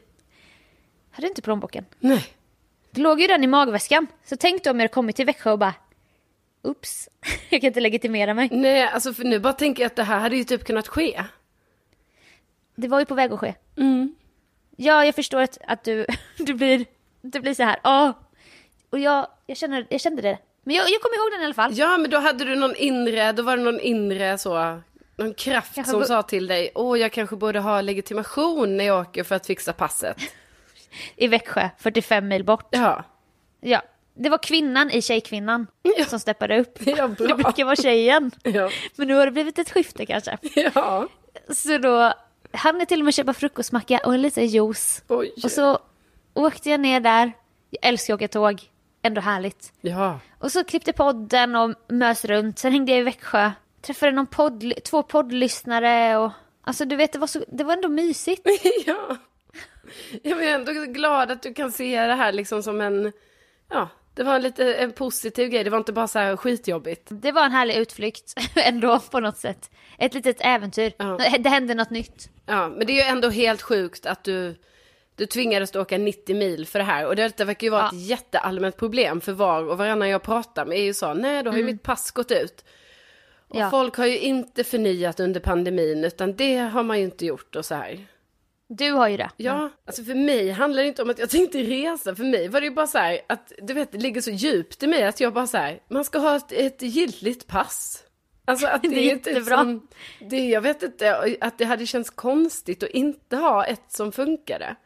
Hade 1.11 1.29
inte 1.29 1.43
plånboken. 1.43 1.85
Nej. 2.01 2.27
Det 2.91 3.01
låg 3.01 3.21
ju 3.21 3.27
den 3.27 3.45
i 3.45 3.47
magväskan. 3.47 4.07
Så 4.25 4.37
tänk 4.37 4.65
då 4.65 4.71
om 4.71 4.81
jag 4.81 4.93
kommit 4.93 5.17
till 5.17 5.27
Växjö 5.27 5.53
och 5.53 5.59
bara, 5.59 5.75
Oops, 6.63 7.09
jag 7.51 7.61
kan 7.61 7.69
inte 7.69 7.81
legitimera 7.81 8.35
mig. 8.35 8.49
Nej, 8.53 8.83
alltså 8.83 9.13
för 9.13 9.25
nu 9.25 9.39
bara 9.39 9.53
tänker 9.53 9.83
jag 9.83 9.87
att 9.87 9.97
det 9.97 10.03
här 10.03 10.19
hade 10.19 10.37
ju 10.37 10.45
typ 10.45 10.65
kunnat 10.65 10.89
ske. 10.89 11.25
Det 12.75 12.89
var 12.89 12.99
ju 12.99 13.05
på 13.05 13.15
väg 13.15 13.33
att 13.33 13.41
ske. 13.41 13.55
Mm. 13.77 14.15
Ja, 14.77 15.05
jag 15.05 15.15
förstår 15.15 15.41
att, 15.41 15.59
att 15.67 15.85
du, 15.85 16.07
du, 16.39 16.55
blir, 16.55 16.87
du 17.21 17.41
blir 17.41 17.55
så 17.55 17.63
här, 17.63 17.81
åh. 17.85 18.11
Och 18.91 18.99
jag, 18.99 19.27
jag, 19.47 19.57
känner, 19.57 19.87
jag 19.91 20.01
kände 20.01 20.23
det. 20.23 20.39
Men 20.63 20.77
jag, 20.77 20.91
jag 20.91 21.01
kommer 21.01 21.17
ihåg 21.17 21.33
den 21.33 21.43
i 21.43 21.45
alla 21.45 21.55
fall. 21.55 21.79
Ja, 21.79 21.99
men 21.99 22.11
då 22.11 22.19
hade 22.19 22.45
du 22.45 22.55
någon 22.55 22.77
inre, 22.77 23.33
då 23.33 23.43
var 23.43 23.57
det 23.57 23.63
någon 23.63 23.81
inre 23.81 24.39
så, 24.39 24.81
någon 25.17 25.35
kraft 25.35 25.75
kanske 25.75 25.93
som 25.93 26.05
sa 26.05 26.23
till 26.23 26.47
dig, 26.47 26.71
åh, 26.75 26.99
jag 26.99 27.13
kanske 27.13 27.37
borde 27.37 27.61
ha 27.61 27.81
legitimation 27.81 28.77
när 28.77 28.85
jag 28.85 29.01
åker 29.01 29.25
för 29.25 29.35
att 29.35 29.47
fixa 29.47 29.73
passet. 29.73 30.17
I 31.17 31.29
Växjö, 31.29 31.69
45 31.79 32.29
mil 32.29 32.45
bort. 32.45 32.69
Ja. 32.71 33.05
Ja, 33.61 33.83
det 34.15 34.29
var 34.29 34.39
kvinnan 34.39 34.91
i 34.91 35.03
Tjejkvinnan 35.03 35.67
ja. 35.99 36.05
som 36.05 36.21
steppade 36.21 36.61
upp. 36.61 36.79
Ja, 36.87 37.09
bra. 37.09 37.27
Det 37.27 37.35
brukar 37.35 37.65
vara 37.65 37.77
tjejen. 37.77 38.31
Ja. 38.43 38.71
Men 38.97 39.09
nu 39.09 39.15
har 39.15 39.27
det 39.27 39.33
blivit 39.33 39.59
ett 39.59 39.71
skifte 39.71 40.07
kanske. 40.07 40.39
Ja. 40.75 41.09
Så 41.49 41.79
då 41.79 42.13
hann 42.53 42.79
jag 42.79 42.89
till 42.89 43.01
och 43.01 43.05
med 43.05 43.15
köpa 43.15 43.35
frukostmacka 43.35 44.01
och 44.05 44.15
en 44.15 44.23
liten 44.23 44.47
juice. 44.47 45.03
Oj. 45.09 45.33
Och 45.45 45.51
så 45.51 45.79
åkte 46.35 46.71
jag 46.71 46.81
ner 46.81 47.01
där. 47.01 47.33
Jag 47.71 47.89
älskar 47.89 48.15
att 48.15 48.21
åka 48.21 48.29
tåg. 48.29 48.63
Ändå 49.03 49.21
härligt. 49.21 49.73
Ja. 49.81 50.21
Och 50.39 50.53
så 50.53 50.65
klippte 50.65 50.93
podden 50.93 51.57
och 51.57 51.75
mös 51.89 52.25
runt. 52.25 52.59
Sen 52.59 52.73
hängde 52.73 52.93
jag 52.93 53.01
i 53.01 53.05
Växjö. 53.05 53.51
Träffade 53.83 54.13
någon 54.13 54.27
podd, 54.27 54.73
två 54.85 55.03
poddlyssnare 55.03 56.17
och... 56.17 56.31
Alltså 56.65 56.85
du 56.85 56.97
vet, 56.97 57.13
det 57.13 57.19
var, 57.19 57.27
så, 57.27 57.45
det 57.49 57.65
var 57.65 57.73
ändå 57.73 57.89
mysigt. 57.89 58.43
ja. 58.87 59.17
Jag 60.23 60.45
är 60.45 60.55
ändå 60.55 60.73
glad 60.73 61.31
att 61.31 61.43
du 61.43 61.55
kan 61.55 61.73
se 61.73 62.01
det 62.07 62.15
här 62.15 62.33
liksom 62.33 62.63
som 62.63 62.81
en... 62.81 63.13
Ja, 63.71 63.89
det 64.15 64.23
var 64.23 64.35
en 64.35 64.43
lite 64.43 64.75
en 64.75 64.93
positiv 64.93 65.49
grej. 65.49 65.65
Det 65.65 65.71
var 65.71 65.79
inte 65.79 65.93
bara 65.93 66.09
så 66.09 66.19
här 66.19 66.37
skitjobbigt. 66.37 67.07
Det 67.11 67.33
var 67.33 67.45
en 67.45 67.53
härlig 67.53 67.75
utflykt 67.77 68.35
ändå 68.57 69.01
på 69.01 69.21
något 69.21 69.37
sätt. 69.37 69.71
Ett 69.99 70.15
litet 70.15 70.37
äventyr. 70.41 70.93
Ja. 70.97 71.19
Det 71.39 71.49
hände 71.49 71.75
något 71.75 71.91
nytt. 71.91 72.29
Ja, 72.47 72.69
men 72.69 72.87
det 72.87 72.93
är 72.93 73.05
ju 73.05 73.11
ändå 73.11 73.29
helt 73.29 73.63
sjukt 73.63 74.07
att 74.07 74.25
du, 74.25 74.57
du 75.17 75.27
tvingades 75.27 75.75
åka 75.77 75.99
90 75.99 76.37
mil 76.37 76.67
för 76.67 76.79
det 76.79 76.85
här. 76.85 77.07
Och 77.07 77.17
det 77.17 77.41
verkar 77.45 77.65
ju 77.67 77.71
vara 77.71 77.83
Ja. 77.83 77.89
ett 77.89 78.07
jätteallmänt 78.09 78.77
problem 78.77 79.21
för 79.21 79.33
var 79.33 79.63
och 79.69 79.79
varannan 79.79 80.09
jag 80.09 80.23
pratar 80.23 80.67
med 80.67 80.79
är 80.79 80.83
ju 80.83 80.95
så, 80.95 81.15
nej 81.15 81.43
då 81.43 81.51
har 81.51 81.59
ju 81.59 81.65
mitt 81.65 81.83
pass 81.83 82.11
gått 82.11 82.31
ut. 82.31 82.65
Och. 83.49 83.61
Ja. 83.61 83.71
folk 83.71 83.97
har 83.97 84.07
ju 84.07 84.19
inte 84.19 84.65
förnyat 84.65 85.21
under 85.21 85.41
pandemin 85.41 86.05
utan 86.05 86.37
det 86.37 86.57
har 86.57 86.83
man 86.83 86.99
ju 86.99 87.05
inte 87.05 87.27
gjort 87.27 87.57
och 87.57 87.65
så 87.65 87.75
här. 87.75 88.07
Du 88.69 88.91
har 88.93 89.09
ju 89.09 89.17
det. 89.17 89.31
Ja, 89.37 89.71
alltså 89.87 90.05
för 90.05 90.15
mig 90.15 90.51
handlar 90.51 90.83
det 90.83 90.89
inte 90.89 91.03
om 91.03 91.11
att 91.11 91.19
jag 91.19 91.31
tänkte 91.31 91.59
resa. 91.63 92.15
För 92.15 92.25
mig 92.25 92.49
var 92.49 92.61
det 92.61 92.67
ju 92.67 92.73
bara 92.75 92.87
så 92.87 92.99
här 92.99 93.21
att, 93.27 93.53
du 93.63 93.75
vet, 93.75 93.93
det 93.93 93.99
ligger 93.99 94.21
så 94.21 94.31
djupt 94.31 94.83
i 94.83 94.87
mig 94.87 95.05
att 95.05 95.21
jag 95.21 95.33
bara 95.33 95.47
så 95.47 95.57
här, 95.57 95.81
man 95.91 96.05
ska 96.05 96.19
ha 96.19 96.37
ett, 96.37 96.53
ett 96.53 96.83
giltigt 96.83 97.47
pass. 97.47 98.03
Alltså 98.45 98.67
att 98.67 98.83
det, 98.83 98.89
Det 98.89 99.11
är 99.11 99.17
typ 99.17 99.27
jättebra. 99.27 99.57
som, 99.57 99.89
det, 100.31 100.49
jag 100.49 100.61
vet 100.61 100.83
inte, 100.83 101.37
att 101.41 101.59
det 101.59 101.65
hade 101.65 101.87
känts 101.87 102.11
konstigt 102.11 102.83
att 102.83 102.89
inte 102.91 103.37
ha 103.37 103.65
ett 103.65 103.85
som 103.93 104.13
funkade. 104.13 104.77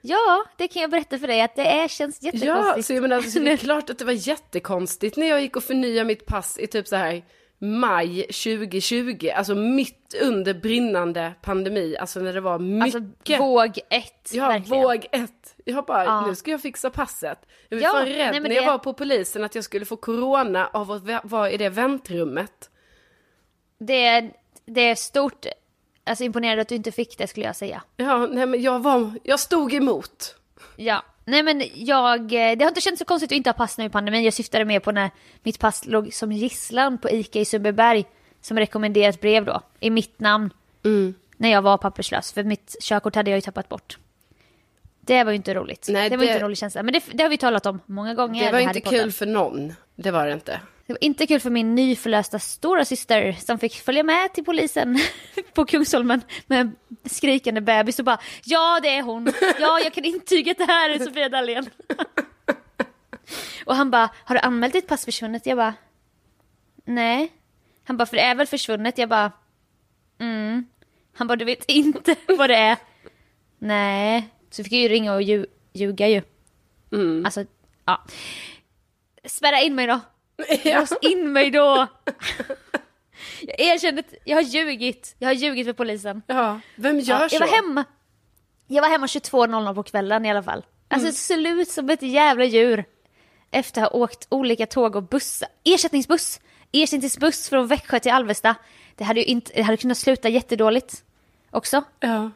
Ja, 0.00 0.44
det 0.58 0.68
kan 0.68 0.82
jag 0.82 0.90
berätta 0.90 1.18
för 1.18 1.26
dig 1.26 1.40
att 1.42 1.56
det 1.56 1.62
är, 1.66 1.88
känns 1.88 2.18
Ja, 2.22 2.30
jättekonstigt. 2.32 2.86
så 2.86 2.92
jag 2.94 3.02
menar, 3.02 3.16
alltså, 3.16 3.40
det 3.40 3.50
är 3.52 3.56
klart 3.66 3.90
att 3.90 3.98
det 3.98 4.04
var 4.04 4.28
jättekonstigt 4.28 5.16
när 5.16 5.26
jag 5.26 5.40
gick 5.42 5.56
och 5.56 5.64
förnyade 5.64 6.04
mitt 6.04 6.26
pass 6.26 6.58
i 6.58 6.66
typ 6.66 6.88
så 6.88 6.96
här 6.96 7.24
maj 7.58 8.22
2020, 8.22 9.28
alltså 9.36 9.54
mitt 9.54 10.14
under 10.22 10.54
brinnande 10.54 11.34
pandemi, 11.42 11.96
alltså 11.96 12.20
när 12.20 12.32
det 12.32 12.40
var 12.40 12.58
mycket... 12.58 12.94
Alltså 12.94 13.44
våg 13.44 13.78
ett, 13.90 14.30
Ja, 14.32 14.48
verkligen. 14.48 14.82
våg 14.82 15.06
ett. 15.12 15.54
Jag 15.64 15.84
bara, 15.84 16.04
Ja. 16.04 16.26
nu 16.26 16.34
ska 16.34 16.50
jag 16.50 16.60
fixa 16.60 16.90
passet. 16.90 17.38
Jag 17.68 17.76
var 17.76 17.82
Ja, 17.84 17.90
fan 17.92 18.06
rädd 18.06 18.30
nej, 18.32 18.40
när 18.40 18.50
jag 18.50 18.64
det- 18.64 18.70
var 18.70 18.78
på 18.78 18.92
polisen 18.94 19.44
att 19.44 19.54
jag 19.54 19.64
skulle 19.64 19.84
få 19.84 19.96
corona 19.96 20.66
av 20.72 20.90
att 20.92 21.02
vara 21.24 21.50
i 21.50 21.56
det 21.56 21.68
väntrummet. 21.68 22.70
Det, 23.78 24.06
är, 24.06 24.32
det 24.66 24.80
är 24.80 24.94
stort, 24.94 25.46
alltså 26.04 26.24
imponerande 26.24 26.62
att 26.62 26.68
du 26.68 26.74
inte 26.74 26.92
fick 26.92 27.18
det 27.18 27.26
skulle 27.26 27.46
jag 27.46 27.56
säga. 27.56 27.82
Ja, 27.96 28.26
nej 28.26 28.46
men 28.46 28.62
jag 28.62 28.82
var, 28.82 29.10
jag 29.22 29.40
stod 29.40 29.74
emot. 29.74 30.34
Ja, 30.76 31.02
nej 31.24 31.42
men 31.42 31.62
jag, 31.74 32.20
eh, 32.20 32.56
det 32.56 32.64
har 32.64 32.68
inte 32.68 32.80
känts 32.80 32.98
så 32.98 33.04
konstigt 33.04 33.28
att 33.32 33.36
inte 33.36 33.50
ha 33.50 33.54
pass 33.54 33.78
nu 33.78 33.84
i 33.84 33.88
pandemin. 33.88 34.24
Jag 34.24 34.34
syftade 34.34 34.64
mer 34.64 34.80
på 34.80 34.92
när 34.92 35.10
mitt 35.42 35.58
pass 35.58 35.86
låg 35.86 36.14
som 36.14 36.32
gisslan 36.32 36.98
på 36.98 37.10
ICA 37.10 37.40
i 37.40 37.44
Sundbyberg 37.44 38.04
som 38.40 38.58
rekommenderat 38.58 39.20
brev 39.20 39.44
då, 39.44 39.60
i 39.80 39.90
mitt 39.90 40.20
namn. 40.20 40.50
Mm. 40.84 41.14
När 41.36 41.48
jag 41.50 41.62
var 41.62 41.78
papperslös, 41.78 42.32
för 42.32 42.44
mitt 42.44 42.76
körkort 42.82 43.14
hade 43.14 43.30
jag 43.30 43.36
ju 43.36 43.40
tappat 43.40 43.68
bort. 43.68 43.98
Det 45.00 45.24
var 45.24 45.32
ju 45.32 45.36
inte 45.36 45.54
roligt. 45.54 45.86
Nej, 45.90 46.10
det 46.10 46.16
var 46.16 46.24
det- 46.24 46.30
inte 46.30 46.38
en 46.38 46.44
rolig 46.44 46.58
känsla. 46.58 46.82
Men 46.82 46.92
det, 46.94 47.02
det 47.12 47.22
har 47.22 47.30
vi 47.30 47.38
talat 47.38 47.66
om 47.66 47.80
många 47.86 48.14
gånger. 48.14 48.46
Det 48.46 48.52
var 48.52 48.58
inte 48.58 48.80
kul 48.80 49.12
för 49.12 49.26
någon. 49.26 49.74
Det 49.94 50.10
var 50.10 50.26
det 50.26 50.32
inte. 50.32 50.60
Det 50.86 50.92
var 50.92 51.04
inte 51.04 51.26
kul 51.26 51.40
för 51.40 51.50
min 51.50 51.74
nyförlösta 51.74 52.38
stora 52.38 52.84
syster 52.84 53.32
som 53.32 53.58
fick 53.58 53.74
följa 53.74 54.02
med 54.02 54.32
till 54.32 54.44
polisen 54.44 54.98
på 55.54 55.64
Kungsholmen 55.64 56.20
med 56.46 56.60
en 56.60 56.76
skrikande 57.04 57.60
bebis 57.60 57.98
och 57.98 58.04
bara 58.04 58.18
ja 58.44 58.80
det 58.82 58.88
är 58.88 59.02
hon, 59.02 59.32
ja 59.60 59.80
jag 59.80 59.92
kan 59.94 60.04
intyga 60.04 60.50
att 60.50 60.58
det 60.58 60.64
här 60.64 60.90
är 60.90 60.98
Sofia 60.98 61.28
Dalén. 61.28 61.70
och 63.66 63.76
han 63.76 63.90
bara 63.90 64.10
har 64.24 64.34
du 64.34 64.40
anmält 64.40 64.72
ditt 64.72 64.86
pass 64.88 65.04
försvunnet? 65.04 65.46
Jag 65.46 65.56
bara 65.56 65.74
nej. 66.84 67.32
Han 67.84 67.96
bara 67.96 68.06
för 68.06 68.16
det 68.16 68.22
är 68.22 68.34
väl 68.34 68.46
försvunnet? 68.46 68.98
Jag 68.98 69.08
bara 69.08 69.32
mm. 70.20 70.66
Han 71.14 71.26
bara 71.26 71.36
du 71.36 71.44
vet 71.44 71.64
inte 71.70 72.16
vad 72.38 72.50
det 72.50 72.56
är? 72.56 72.76
Nej. 73.58 74.28
Så 74.50 74.64
fick 74.64 74.72
jag 74.72 74.80
ju 74.80 74.88
ringa 74.88 75.14
och 75.14 75.22
lju- 75.22 75.46
ljuga 75.72 76.08
ju. 76.08 76.22
Mm. 76.92 77.24
Alltså 77.24 77.44
ja. 77.84 78.04
Spärra 79.24 79.60
in 79.60 79.74
mig 79.74 79.86
då. 79.86 80.00
Ja. 80.64 80.80
Lås 80.80 80.92
in 81.00 81.32
mig 81.32 81.50
då! 81.50 81.86
Jag 83.40 83.60
erkänner 83.60 83.98
att 83.98 84.14
jag 84.24 84.36
har 84.36 84.42
ljugit. 84.42 85.16
Jag 85.18 85.28
har 85.28 85.34
ljugit 85.34 85.66
för 85.66 85.72
polisen. 85.72 86.22
Ja, 86.26 86.60
vem 86.76 87.00
gör 87.00 87.20
Ja, 87.20 87.28
så? 87.28 87.34
jag 87.34 87.40
var 87.40 87.56
hemma. 87.56 87.84
Jag 88.66 88.82
var 88.82 88.88
hemma 88.88 89.06
22.00 89.06 89.74
på 89.74 89.82
kvällen 89.82 90.24
i 90.24 90.30
alla 90.30 90.42
fall. 90.42 90.64
Alltså 90.88 91.12
slut 91.12 91.68
som 91.68 91.90
ett 91.90 92.02
jävla 92.02 92.44
djur. 92.44 92.84
Efter 93.50 93.82
att 93.82 93.92
ha 93.92 93.98
åkt 93.98 94.26
olika 94.28 94.66
tåg 94.66 94.96
och 94.96 95.02
bussar. 95.02 95.48
Ersättningsbuss. 95.64 96.40
Ersättningsbuss 96.72 97.48
från 97.48 97.66
Växjö 97.66 98.00
till 98.00 98.12
Alvesta. 98.12 98.54
Det 98.94 99.04
hade 99.04 99.20
ju 99.20 99.26
inte, 99.26 99.52
det 99.54 99.62
hade 99.62 99.76
kunnat 99.76 99.98
sluta 99.98 100.28
jättedåligt. 100.28 101.04
Också. 101.50 101.84
Ja. 102.00 102.30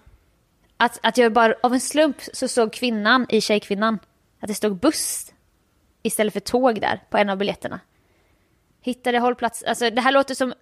Att, 0.77 0.99
att 1.03 1.19
jag 1.19 1.33
bara, 1.33 1.55
av 1.63 1.75
en 1.75 1.81
slump 1.81 2.17
så 2.33 2.49
såg 2.49 2.73
kvinnan 2.73 3.27
i 3.29 3.41
Tjejkvinnan 3.41 3.99
att 4.41 4.49
det 4.49 4.55
stod 4.55 4.77
buss 4.81 5.33
istället 6.03 6.33
för 6.33 6.41
tåg 6.41 6.81
där 6.81 7.03
på 7.11 7.17
en 7.19 7.31
av 7.31 7.39
biljetterna. 7.39 7.81
Hittade 8.81 9.19
hållplats, 9.19 9.63
alltså 9.63 9.91
det 9.91 10.01
här 10.01 10.13
låter 10.13 10.35
som, 10.35 10.55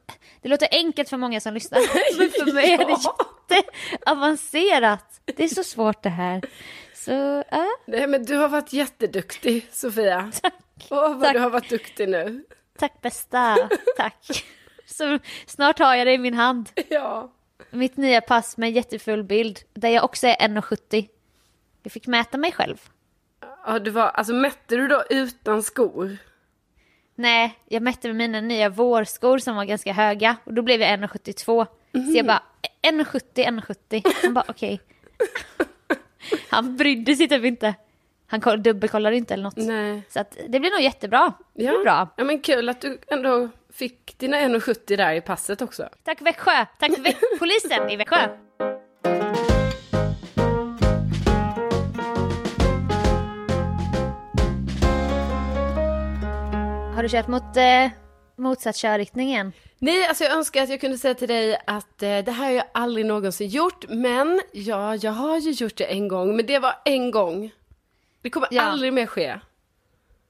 det 0.42 0.48
låter 0.48 0.68
enkelt 0.70 1.08
för 1.08 1.16
många 1.16 1.40
som 1.40 1.54
lyssnar. 1.54 1.78
Men 2.18 2.30
för 2.30 2.52
mig 2.52 2.72
är 2.72 2.78
det 2.78 2.96
jätteavancerat. 3.54 5.20
Det 5.24 5.44
är 5.44 5.48
så 5.48 5.64
svårt 5.64 6.02
det 6.02 6.08
här. 6.08 6.42
Så, 6.94 7.44
ja. 7.50 7.66
Nej 7.86 8.06
men 8.06 8.24
du 8.24 8.36
har 8.36 8.48
varit 8.48 8.72
jätteduktig 8.72 9.68
Sofia. 9.72 10.32
Tack. 10.42 10.54
Åh 10.90 11.00
vad 11.00 11.22
Tack. 11.22 11.32
du 11.32 11.38
har 11.38 11.50
varit 11.50 11.68
duktig 11.68 12.08
nu. 12.08 12.44
Tack 12.78 13.02
bästa, 13.02 13.68
tack. 13.96 14.44
Så 14.86 15.18
snart 15.46 15.78
har 15.78 15.94
jag 15.94 16.06
det 16.06 16.12
i 16.12 16.18
min 16.18 16.34
hand. 16.34 16.70
Ja. 16.88 17.32
Mitt 17.70 17.96
nya 17.96 18.20
pass 18.20 18.56
med 18.56 18.66
en 18.66 18.74
jättefull 18.74 19.24
bild, 19.24 19.60
där 19.74 19.88
jag 19.88 20.04
också 20.04 20.26
är 20.26 20.36
1,70. 20.36 21.08
Jag 21.82 21.92
fick 21.92 22.06
mäta 22.06 22.38
mig 22.38 22.52
själv. 22.52 22.76
Ja 23.66 23.78
du 23.78 23.90
var, 23.90 24.08
alltså 24.08 24.32
mätte 24.32 24.76
du 24.76 24.88
då 24.88 25.04
utan 25.10 25.62
skor? 25.62 26.16
Nej, 27.14 27.58
jag 27.68 27.82
mätte 27.82 28.08
med 28.08 28.16
mina 28.16 28.40
nya 28.40 28.68
vårskor 28.68 29.38
som 29.38 29.56
var 29.56 29.64
ganska 29.64 29.92
höga 29.92 30.36
och 30.44 30.54
då 30.54 30.62
blev 30.62 30.80
jag 30.80 30.90
1,72. 31.00 31.66
Så 31.92 32.16
jag 32.16 32.26
bara 32.26 32.42
1,70, 32.82 33.20
1,70. 33.34 34.12
Han 34.22 34.34
bara 34.34 34.44
okej. 34.48 34.80
Han 36.50 36.76
brydde 36.76 37.16
sig 37.16 37.28
typ 37.28 37.44
inte. 37.44 37.74
Han 38.26 38.40
koll- 38.40 38.62
dubbelkollade 38.62 39.16
inte 39.16 39.34
eller 39.34 39.44
något. 39.44 39.56
Nej. 39.56 40.02
Så 40.08 40.20
att 40.20 40.36
det 40.48 40.60
blir 40.60 40.70
nog 40.70 40.80
jättebra. 40.80 41.32
Det 41.54 41.64
Ja. 41.64 41.70
blir 41.70 41.82
bra. 41.84 42.08
ja 42.16 42.24
men 42.24 42.40
kul 42.40 42.68
att 42.68 42.80
du 42.80 42.98
ändå 43.06 43.48
fick 43.72 44.18
dina 44.18 44.36
1,70 44.36 44.96
där 44.96 45.12
i 45.14 45.20
passet 45.20 45.62
också. 45.62 45.88
Tack 46.04 46.20
Växjö! 46.22 46.66
Tack 46.78 46.90
polisen 47.38 47.90
i 47.90 47.96
Växjö! 47.96 48.28
Du 57.08 57.10
kört 57.10 57.28
mot 57.28 57.56
eh, 57.56 57.90
motsatt 58.36 58.76
körriktning 58.76 59.28
igen? 59.28 59.52
Nej, 59.78 60.06
alltså 60.06 60.24
jag 60.24 60.32
önskar 60.32 60.62
att 60.62 60.68
jag 60.68 60.80
kunde 60.80 60.98
säga 60.98 61.14
till 61.14 61.28
dig 61.28 61.56
att 61.66 62.02
eh, 62.02 62.18
det 62.18 62.30
här 62.32 62.44
har 62.46 62.50
jag 62.52 62.64
aldrig 62.74 63.06
någonsin 63.06 63.48
gjort. 63.48 63.84
Men 63.88 64.40
ja, 64.52 64.94
jag 64.96 65.12
har 65.12 65.38
ju 65.38 65.50
gjort 65.50 65.76
det 65.76 65.84
en 65.84 66.08
gång. 66.08 66.36
Men 66.36 66.46
det 66.46 66.58
var 66.58 66.74
en 66.84 67.10
gång. 67.10 67.50
Det 68.22 68.30
kommer 68.30 68.48
Ja. 68.50 68.62
aldrig 68.62 68.92
mer 68.92 69.06
ske. 69.06 69.38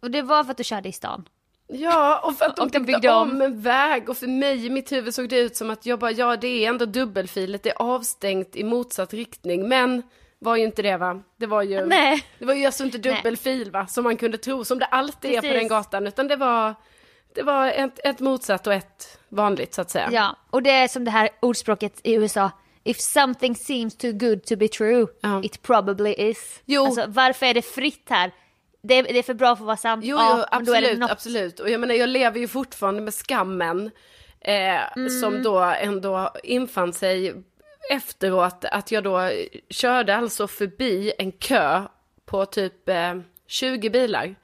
Och 0.03 0.11
det 0.11 0.23
var 0.23 0.45
för 0.45 0.51
att 0.51 0.57
du 0.57 0.65
körde 0.65 0.89
i 0.89 0.93
stan. 0.93 1.29
Ja, 1.69 2.21
och 2.25 2.37
för 2.39 2.45
att 2.45 2.57
de, 2.57 2.63
Och 2.63 2.71
de 2.71 2.81
byggde 2.81 3.11
om. 3.13 3.31
om 3.31 3.43
en 3.43 3.61
väg. 3.61 4.09
Och 4.09 4.17
för 4.17 4.27
mig 4.27 4.67
i 4.67 4.71
mitt 4.71 4.93
huvud 4.93 5.15
såg 5.15 5.29
det 5.29 5.39
ut 5.39 5.57
som 5.57 5.71
att 5.71 5.87
jag 5.87 5.99
bara, 5.99 6.11
ja 6.11 6.37
det 6.37 6.49
är 6.65 6.69
ändå 6.69 6.85
dubbelfilet, 6.85 7.63
det 7.63 7.71
är 7.71 7.83
avstängt 7.83 8.57
i 8.57 8.65
motsatt 8.65 9.13
riktning. 9.15 9.69
Men 9.69 10.03
var 10.47 10.57
ju 10.57 10.65
inte 10.65 10.83
det 10.83 10.97
va? 10.97 11.23
Det 11.37 11.47
var 11.47 11.63
ju, 11.63 11.87
Nej. 11.87 12.23
det 12.39 12.45
var 12.45 12.55
ju 12.55 12.67
alltså 12.67 12.85
inte 12.85 12.99
dubbelfil 12.99 13.71
va? 13.71 13.87
Som 13.87 14.05
man 14.05 14.17
kunde 14.17 14.39
tro, 14.39 14.65
som 14.65 14.79
det 14.79 14.85
alltid 14.87 15.31
är 15.31 15.35
på 15.37 15.41
Precis. 15.43 15.59
den 15.59 15.69
gatan. 15.69 16.07
Utan 16.07 16.29
det 16.29 16.37
var, 16.37 16.75
det 17.35 17.43
var 17.43 17.67
ett, 17.69 18.01
ett 18.05 18.21
motsatt 18.21 18.67
och 18.67 18.73
ett 18.75 19.19
vanligt 19.29 19.75
så 19.75 19.81
att 19.81 19.91
säga. 19.91 20.09
Ja, 20.13 20.37
och 20.51 20.63
det 20.63 20.71
är 20.71 20.89
som 20.89 21.05
det 21.05 21.11
här 21.11 21.29
ordspråket 21.41 22.01
i 22.03 22.15
USA. 22.15 22.51
If 22.85 23.01
something 23.01 23.55
seems 23.57 23.97
too 23.97 24.13
good 24.13 24.45
to 24.45 24.57
be 24.57 24.69
true, 24.69 25.07
Ja. 25.21 25.43
it 25.45 25.63
probably 25.63 26.13
is. 26.19 26.61
Jo. 26.65 26.85
Alltså, 26.87 27.05
varför 27.09 27.47
är 27.47 27.55
det 27.55 27.63
fritt 27.63 28.07
här? 28.11 28.31
Det 28.83 28.95
är, 28.95 29.03
det 29.03 29.19
är 29.19 29.23
för 29.23 29.35
bra 29.35 29.57
för 29.57 29.63
att 29.63 29.67
vara 29.67 29.77
sant. 29.77 30.05
Jo, 30.05 30.17
ja, 30.17 30.37
jo 30.39 30.45
absolut, 30.51 31.11
absolut. 31.11 31.61
Och 31.61 31.71
jag 31.71 31.81
menar, 31.81 31.95
jag 31.95 32.09
lever 32.09 32.41
ju 32.41 32.49
fortfarande 32.49 33.01
med 33.03 33.15
skammen. 33.15 33.91
Eh, 34.41 34.97
Mm. 34.97 35.11
Som 35.21 35.43
då 35.43 35.59
ändå 35.59 36.31
infann 36.45 36.93
sig 36.93 37.35
efteråt. 37.91 38.65
Att 38.65 38.91
jag 38.93 39.05
då 39.05 39.21
körde 39.71 40.17
alltså 40.17 40.49
förbi 40.49 41.13
en 41.19 41.33
kö 41.33 41.83
på 42.25 42.47
typ 42.47 42.89
eh, 42.89 43.15
20 43.47 43.91
bilar. 43.91 44.35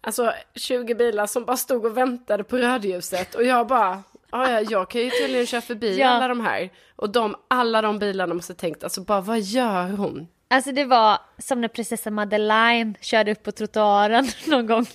Alltså 0.00 0.32
20 0.54 0.94
bilar 0.94 1.26
som 1.26 1.44
bara 1.44 1.56
stod 1.56 1.84
och 1.84 1.96
väntade 1.96 2.44
på 2.44 2.56
rödljuset. 2.58 3.34
Och 3.34 3.44
jag 3.44 3.66
bara, 3.66 4.02
Ja, 4.32 4.50
ja, 4.50 4.60
jag 4.60 4.90
kan 4.90 5.00
ju 5.00 5.10
tydligen 5.10 5.46
köra 5.46 5.60
förbi 5.60 5.98
Ja. 5.98 6.08
alla 6.08 6.28
de 6.28 6.40
här. 6.40 6.70
Och 6.96 7.10
de, 7.10 7.36
alla 7.48 7.82
de 7.82 7.98
bilarna 7.98 8.34
måste 8.34 8.54
tänkt, 8.54 8.84
alltså 8.84 9.00
bara 9.00 9.20
vad 9.20 9.40
gör 9.40 9.88
hon? 9.88 10.28
Alltså 10.48 10.72
det 10.72 10.84
var 10.84 11.18
som 11.38 11.60
när 11.60 11.68
prinsessa 11.68 12.10
Madeleine 12.10 12.94
körde 13.00 13.32
upp 13.32 13.42
på 13.42 13.52
trottoaren 13.52 14.28
någon 14.46 14.66
gång. 14.66 14.86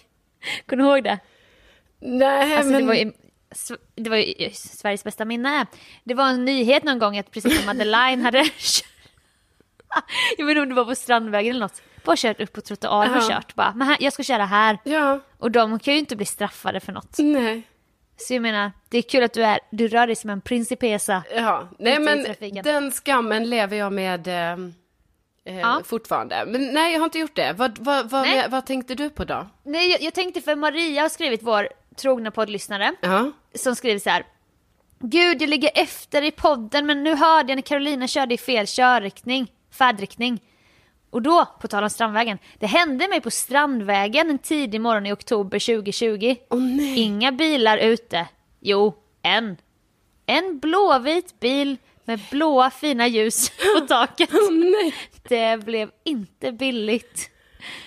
Kommer 0.65 0.83
du 0.83 0.89
ihåg 0.89 1.03
det? 1.03 1.19
Nej, 1.99 2.55
Alltså 2.57 2.71
men... 2.71 2.81
det 2.81 2.87
var 2.87 3.11
det 3.95 4.09
var 4.09 4.17
ju 4.17 4.49
Sveriges 4.53 5.03
bästa 5.03 5.25
minne. 5.25 5.65
Det 6.03 6.13
var 6.13 6.29
en 6.29 6.45
nyhet 6.45 6.83
någon 6.83 6.99
gång 6.99 7.17
att 7.17 7.31
prinsessa 7.31 7.65
Madeleine 7.65 8.23
hade 8.23 8.37
Jag 10.37 10.45
vet 10.45 10.51
inte 10.51 10.61
om 10.61 10.69
det 10.69 10.75
var 10.75 10.85
på 10.85 10.95
Strandvägen 10.95 11.49
eller 11.49 11.59
något. 11.65 11.81
Bara 12.03 12.15
kört 12.15 12.41
upp 12.41 12.53
på 12.53 12.61
trottoaren 12.61 13.13
och 13.13 13.29
kört 13.29 13.55
bara. 13.55 13.73
Men 13.75 13.87
här, 13.87 13.97
jag 13.99 14.13
ska 14.13 14.23
köra 14.23 14.45
här. 14.45 14.77
Ja, 14.83 15.19
Och 15.37 15.51
de 15.51 15.79
kan 15.79 15.93
ju 15.93 15.99
inte 15.99 16.15
bli 16.15 16.25
straffade 16.25 16.79
för 16.79 16.91
något. 16.91 17.15
nej. 17.17 17.61
Så 18.17 18.33
jag 18.33 18.41
menar, 18.41 18.71
det 18.89 18.97
är 18.97 19.01
kul 19.01 19.23
att 19.23 19.33
du 19.33 19.43
är, 19.43 19.59
du 19.71 19.87
rör 19.87 20.07
dig 20.07 20.15
som 20.15 20.29
en 20.29 20.41
principesa. 20.41 21.23
Ja, 21.35 21.67
nej 21.79 21.99
men 21.99 22.25
den 22.63 22.91
skammen 22.91 23.49
lever 23.49 23.77
jag 23.77 23.93
med 23.93 24.27
eh, 24.27 24.51
eh, 25.45 25.59
Ja. 25.59 25.81
fortfarande. 25.85 26.43
Men 26.47 26.73
nej, 26.73 26.93
jag 26.93 26.99
har 26.99 27.05
inte 27.05 27.19
gjort 27.19 27.35
det. 27.35 27.53
Vad, 27.57 27.79
vad, 27.79 28.09
vad, 28.09 28.21
Nej. 28.21 28.45
vad 28.49 28.65
tänkte 28.65 28.95
du 28.95 29.09
på 29.09 29.23
då? 29.25 29.47
Nej, 29.63 29.91
jag, 29.91 30.01
jag 30.01 30.13
tänkte 30.13 30.41
för 30.41 30.55
Maria 30.55 31.01
har 31.01 31.09
skrivit, 31.09 31.43
vår 31.43 31.69
trogna 31.97 32.31
poddlyssnare, 32.31 32.93
Ja. 33.01 33.31
som 33.55 33.75
skriver 33.75 33.99
så 33.99 34.09
här. 34.09 34.25
Gud, 34.99 35.41
jag 35.41 35.49
ligger 35.49 35.69
efter 35.75 36.21
i 36.21 36.31
podden 36.31 36.85
men 36.85 37.03
nu 37.03 37.15
hörde 37.15 37.51
jag 37.51 37.55
när 37.57 37.61
Carolina 37.61 38.07
körde 38.07 38.33
i 38.33 38.37
fel 38.37 38.65
körriktning, 38.67 39.51
färdriktning. 39.71 40.41
Och 41.09 41.21
då, 41.21 41.45
på 41.61 41.67
tal 41.67 41.83
om 41.83 41.89
Strandvägen, 41.89 42.37
det 42.59 42.67
hände 42.67 43.07
mig 43.07 43.21
på 43.21 43.31
Strandvägen 43.31 44.29
en 44.29 44.37
tidig 44.39 44.81
morgon 44.81 45.05
i 45.05 45.11
oktober 45.13 45.59
2020. 45.59 46.35
Åh 46.49 46.59
nej. 46.61 46.99
Inga 46.99 47.31
bilar 47.31 47.77
ute. 47.77 48.27
Jo, 48.59 48.95
en. 49.21 49.57
En 50.25 50.59
blåvit 50.59 51.39
bil 51.39 51.77
med 52.05 52.19
blåa 52.31 52.69
fina 52.69 53.07
ljus 53.07 53.49
på 53.79 53.87
taket. 53.87 54.29
Nej. 54.51 54.93
Det 55.29 55.65
blev 55.65 55.91
inte 56.03 56.51
billigt. 56.51 57.29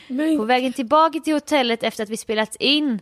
På 0.09 0.14
Men, 0.14 0.47
vägen 0.47 0.73
tillbaka 0.73 1.21
till 1.21 1.33
hotellet 1.35 1.83
efter 1.83 2.03
att 2.03 2.11
vi 2.11 2.16
spelat 2.16 2.57
in, 2.57 3.01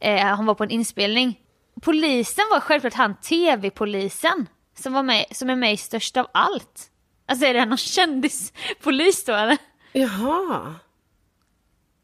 eh, 0.00 0.26
han 0.26 0.46
var 0.46 0.54
på 0.54 0.64
en 0.64 0.70
inspelning. 0.70 1.40
Polisen 1.82 2.44
var 2.50 2.60
självklart 2.60 2.94
han 2.94 3.14
tv-polisen 3.20 4.48
som, 4.78 4.92
var 4.92 5.02
med, 5.02 5.26
som 5.30 5.50
är 5.50 5.56
med 5.56 5.72
i 5.72 5.76
Störst 5.76 6.16
av 6.16 6.26
allt. 6.34 6.90
Alltså 7.26 7.46
är 7.46 7.54
det 7.54 7.64
någon 7.64 7.78
kändispolis 7.78 9.24
då 9.24 9.34
eller? 9.34 9.58
jaha. 9.92 10.74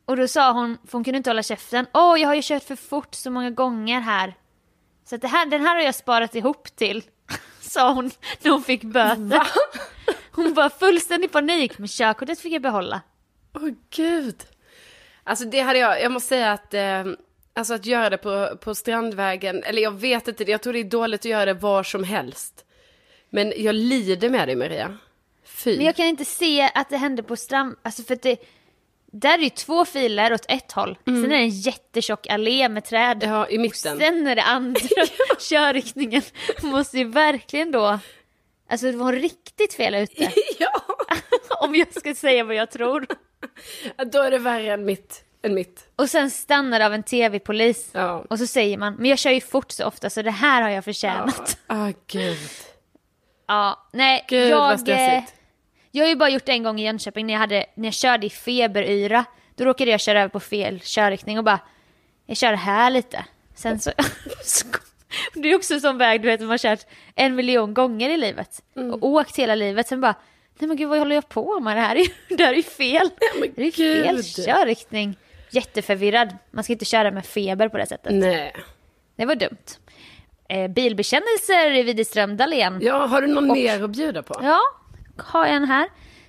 Och 0.07 0.17
då 0.17 0.29
sa 0.29 0.53
hon, 0.53 0.79
för 0.87 0.93
hon 0.93 1.05
kunde 1.05 1.17
inte 1.17 1.31
hålla 1.31 1.43
käften, 1.43 1.87
åh 1.93 2.21
jag 2.21 2.29
har 2.29 2.35
ju 2.35 2.43
kört 2.45 2.63
för 2.63 2.77
fort 2.77 3.15
så 3.15 3.31
många 3.31 3.51
gånger 3.51 4.01
här. 4.01 4.35
Så 5.05 5.17
det 5.17 5.29
här, 5.29 5.47
den 5.47 5.61
här 5.61 5.77
har 5.77 5.83
jag 5.83 5.95
sparat 5.95 6.35
ihop 6.35 6.77
till, 6.77 7.03
sa 7.61 7.93
hon 7.93 8.11
när 8.41 8.51
hon 8.51 8.63
fick 8.63 8.83
böter. 8.83 9.43
Hon 10.37 10.55
var 10.55 10.69
fullständig 10.69 11.33
panik, 11.33 11.79
men 11.79 11.89
körkortet 11.89 12.41
fick 12.41 12.53
jag 12.53 12.63
behålla. 12.63 13.01
Åh 13.55 13.69
gud. 13.91 14.43
Alltså 15.25 15.45
det 15.45 15.61
hade 15.61 15.79
jag, 15.79 16.03
jag 16.03 16.13
måste 16.13 16.29
säga 16.29 16.53
att, 16.53 16.75
eh, 16.75 17.05
alltså 17.55 17.75
att 17.75 17.87
göra 17.87 18.11
det 18.11 18.19
på, 18.19 18.57
på 18.61 18.75
Strandvägen, 18.75 19.63
eller 19.65 19.83
jag 19.83 19.91
vet 20.01 20.29
inte, 20.29 20.51
jag 20.51 20.63
tror 20.63 20.73
det 20.73 20.79
är 20.79 20.85
dåligt 20.85 21.21
att 21.21 21.25
göra 21.25 21.45
det 21.45 21.55
var 21.55 21.83
som 21.83 22.05
helst. 22.05 22.65
Men 23.31 23.53
jag 23.57 23.75
lider 23.75 24.31
med 24.31 24.49
dig 24.49 24.57
Maria. 24.57 24.99
Fy. 25.45 25.77
Men 25.77 25.87
jag 25.87 25.97
kan 25.97 26.07
inte 26.07 26.25
se 26.25 26.71
att 26.75 26.91
det 26.91 26.97
hände 26.97 27.23
på 27.23 27.37
strand, 27.37 27.77
alltså 27.83 28.03
för 28.03 28.15
att 28.15 28.23
det, 28.23 28.37
där 29.13 29.39
är 29.39 29.43
ju 29.43 29.51
två 29.51 29.85
filer 29.85 30.33
åt 30.33 30.45
ett 30.49 30.73
håll, 30.73 30.99
sen 31.05 31.25
är 31.25 31.29
det 31.29 31.37
en 31.37 31.49
jättetjock 31.49 32.27
allé 32.27 32.69
med 32.69 32.85
träd. 32.85 33.23
Ja, 33.27 33.49
i 33.49 33.57
Och 33.57 33.61
mitten. 33.61 33.99
sen 33.99 34.27
är 34.27 34.37
det 34.37 34.43
andra 34.43 34.81
körriktningen. 35.39 36.23
Måste 36.63 36.99
ju 36.99 37.05
verkligen 37.05 37.71
då, 37.71 37.99
alltså 38.69 38.87
det 38.87 38.97
var 38.97 39.13
riktigt 39.13 39.75
fel 39.75 39.95
ute. 39.95 40.33
ja, 40.59 40.71
om 41.61 41.75
jag 41.75 41.95
ska 41.95 42.15
säga 42.15 42.45
vad 42.45 42.57
jag 42.57 42.71
tror. 42.71 43.07
då 44.07 44.21
är 44.21 44.31
det 44.31 44.39
värre 44.39 44.73
än 44.73 44.85
mitt. 44.85 45.24
Än 45.45 45.55
mitt. 45.55 45.89
Och 45.97 46.11
sen 46.11 46.31
stannar 46.31 46.81
av 46.81 46.95
en 46.95 47.03
tv-polis. 47.03 47.91
Ja. 47.93 48.25
Och 48.31 48.39
så 48.39 48.47
säger 48.47 48.79
man, 48.79 48.95
men 48.95 49.07
jag 49.07 49.19
kör 49.19 49.31
ju 49.31 49.41
fort 49.41 49.71
så 49.73 49.85
ofta 49.85 50.11
så 50.11 50.23
det 50.23 50.31
här 50.31 50.63
har 50.63 50.69
jag 50.69 50.85
förtjänat. 50.85 51.59
Ah, 51.67 51.93
gud. 52.07 52.39
Ja, 53.47 53.89
nej, 53.93 54.25
Gud 54.29 54.51
jag... 54.51 54.59
vad 54.59 54.89
eh. 54.89 55.23
Jag 55.91 56.05
har 56.05 56.09
ju 56.09 56.17
bara 56.17 56.29
gjort 56.29 56.45
det 56.45 56.53
en 56.53 56.63
gång 56.63 56.81
i 56.81 56.85
Jönköping 56.85 57.27
när 57.27 57.35
jag, 57.35 57.41
hade, 57.41 57.67
när 57.75 57.87
jag 57.87 57.95
körde 57.95 58.27
i 58.27 58.31
feberyra. 58.31 59.25
Då 59.55 59.65
råkade 59.65 59.91
jag 59.91 60.01
köra 60.01 60.21
över 60.21 60.29
på 60.29 60.41
fel 60.41 60.81
körriktning 60.83 61.39
och 61.39 61.45
bara, 61.45 61.61
jag 62.27 62.37
kör 62.37 62.53
här 62.53 62.91
lite. 62.91 63.25
Sen 63.55 63.81
så... 63.81 63.93
det 65.35 65.49
är 65.49 65.57
också 65.57 65.75
en 65.75 65.81
sån 65.81 65.99
väg 65.99 66.23
du 66.23 66.29
vet 66.29 66.41
man 66.41 66.51
har 66.51 66.59
kört 66.59 66.87
en 67.15 67.35
miljon 67.35 67.75
gånger 67.75 68.11
i 68.11 68.17
livet. 68.17 68.63
Mm. 68.77 68.95
Och 68.95 69.05
åkt 69.05 69.37
hela 69.37 69.55
livet. 69.55 69.89
Sen 69.89 70.01
bara, 70.01 70.15
nej 70.59 70.69
men 70.69 70.77
gud 70.77 70.89
vad 70.89 70.99
håller 70.99 71.15
jag 71.15 71.29
på 71.29 71.61
med? 71.61 71.77
Det 71.77 71.81
här 71.81 71.97
är 71.97 72.01
ju 72.01 72.09
det 72.37 72.45
här 72.45 72.53
är 72.53 72.57
ju 72.57 72.63
fel. 72.63 73.11
men 73.41 73.53
det 73.55 73.63
är 73.63 73.65
ju 73.65 74.03
fel 74.03 74.23
körriktning. 74.23 75.17
Jätteförvirrad. 75.55 76.37
Man 76.51 76.65
ska 76.65 76.73
inte 76.73 76.85
köra 76.85 77.11
med 77.11 77.27
feber 77.27 77.69
på 77.69 77.79
det 77.79 77.87
sättet. 77.87 78.13
Nej. 78.15 78.55
Det 79.17 79.27
var 79.27 79.35
dumt. 79.35 79.67
Eh, 80.49 80.69
bilbekännelser 80.71 81.71
i 81.71 81.83
Widerström 81.83 82.37
Dahlén. 82.37 82.79
Ja, 82.83 83.07
har 83.07 83.21
du 83.21 83.27
någon 83.27 83.47
mer 83.47 83.85
att 83.85 83.91
bjuda 83.91 84.23
på? 84.23 84.41
Ja, 84.43 84.61
har 85.17 85.47
jag 85.47 85.57
en 85.57 85.65
här. 85.65 85.89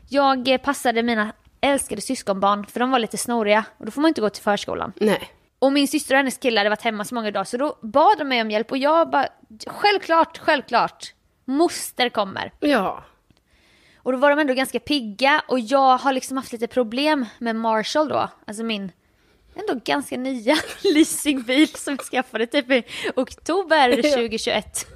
Jag 0.09 0.47
eh, 0.47 0.57
passade 0.57 1.03
mina 1.03 1.33
älskade 1.61 2.01
syskonbarn 2.01 2.65
för 2.65 2.79
de 2.79 2.91
var 2.91 2.99
lite 2.99 3.17
snoriga 3.17 3.65
och 3.77 3.85
då 3.85 3.91
får 3.91 4.01
man 4.01 4.09
inte 4.09 4.21
gå 4.21 4.29
till 4.29 4.43
förskolan. 4.43 4.93
Nej. 4.95 5.29
Och 5.59 5.73
min 5.73 5.87
syster 5.87 6.15
och 6.15 6.17
hennes 6.17 6.37
kille 6.37 6.59
hade 6.59 6.69
varit 6.69 6.81
hemma 6.81 7.05
så 7.05 7.15
många 7.15 7.31
dagar 7.31 7.43
så 7.43 7.57
då 7.57 7.77
bad 7.81 8.17
de 8.17 8.27
mig 8.27 8.41
om 8.41 8.51
hjälp 8.51 8.71
och 8.71 8.77
jag 8.77 9.09
bara 9.09 9.27
självklart, 9.67 10.37
självklart. 10.37 11.13
Moster 11.45 12.09
kommer. 12.09 12.51
Ja. 12.59 13.03
Och 13.97 14.11
då 14.11 14.17
var 14.17 14.29
de 14.29 14.39
ändå 14.39 14.53
ganska 14.53 14.79
pigga 14.79 15.43
och 15.47 15.59
jag 15.59 15.97
har 15.97 16.13
liksom 16.13 16.37
haft 16.37 16.51
lite 16.51 16.67
problem 16.67 17.25
med 17.37 17.55
Marshall 17.55 18.09
då, 18.09 18.29
alltså 18.47 18.63
min 18.63 18.91
ändå 19.55 19.81
ganska 19.85 20.17
nya 20.17 20.55
leasingbil 20.83 21.67
som 21.67 21.93
jag 21.93 22.05
skaffade 22.05 22.45
typ 22.45 22.71
i 22.71 22.83
oktober 23.15 23.95
2021. 23.95 24.87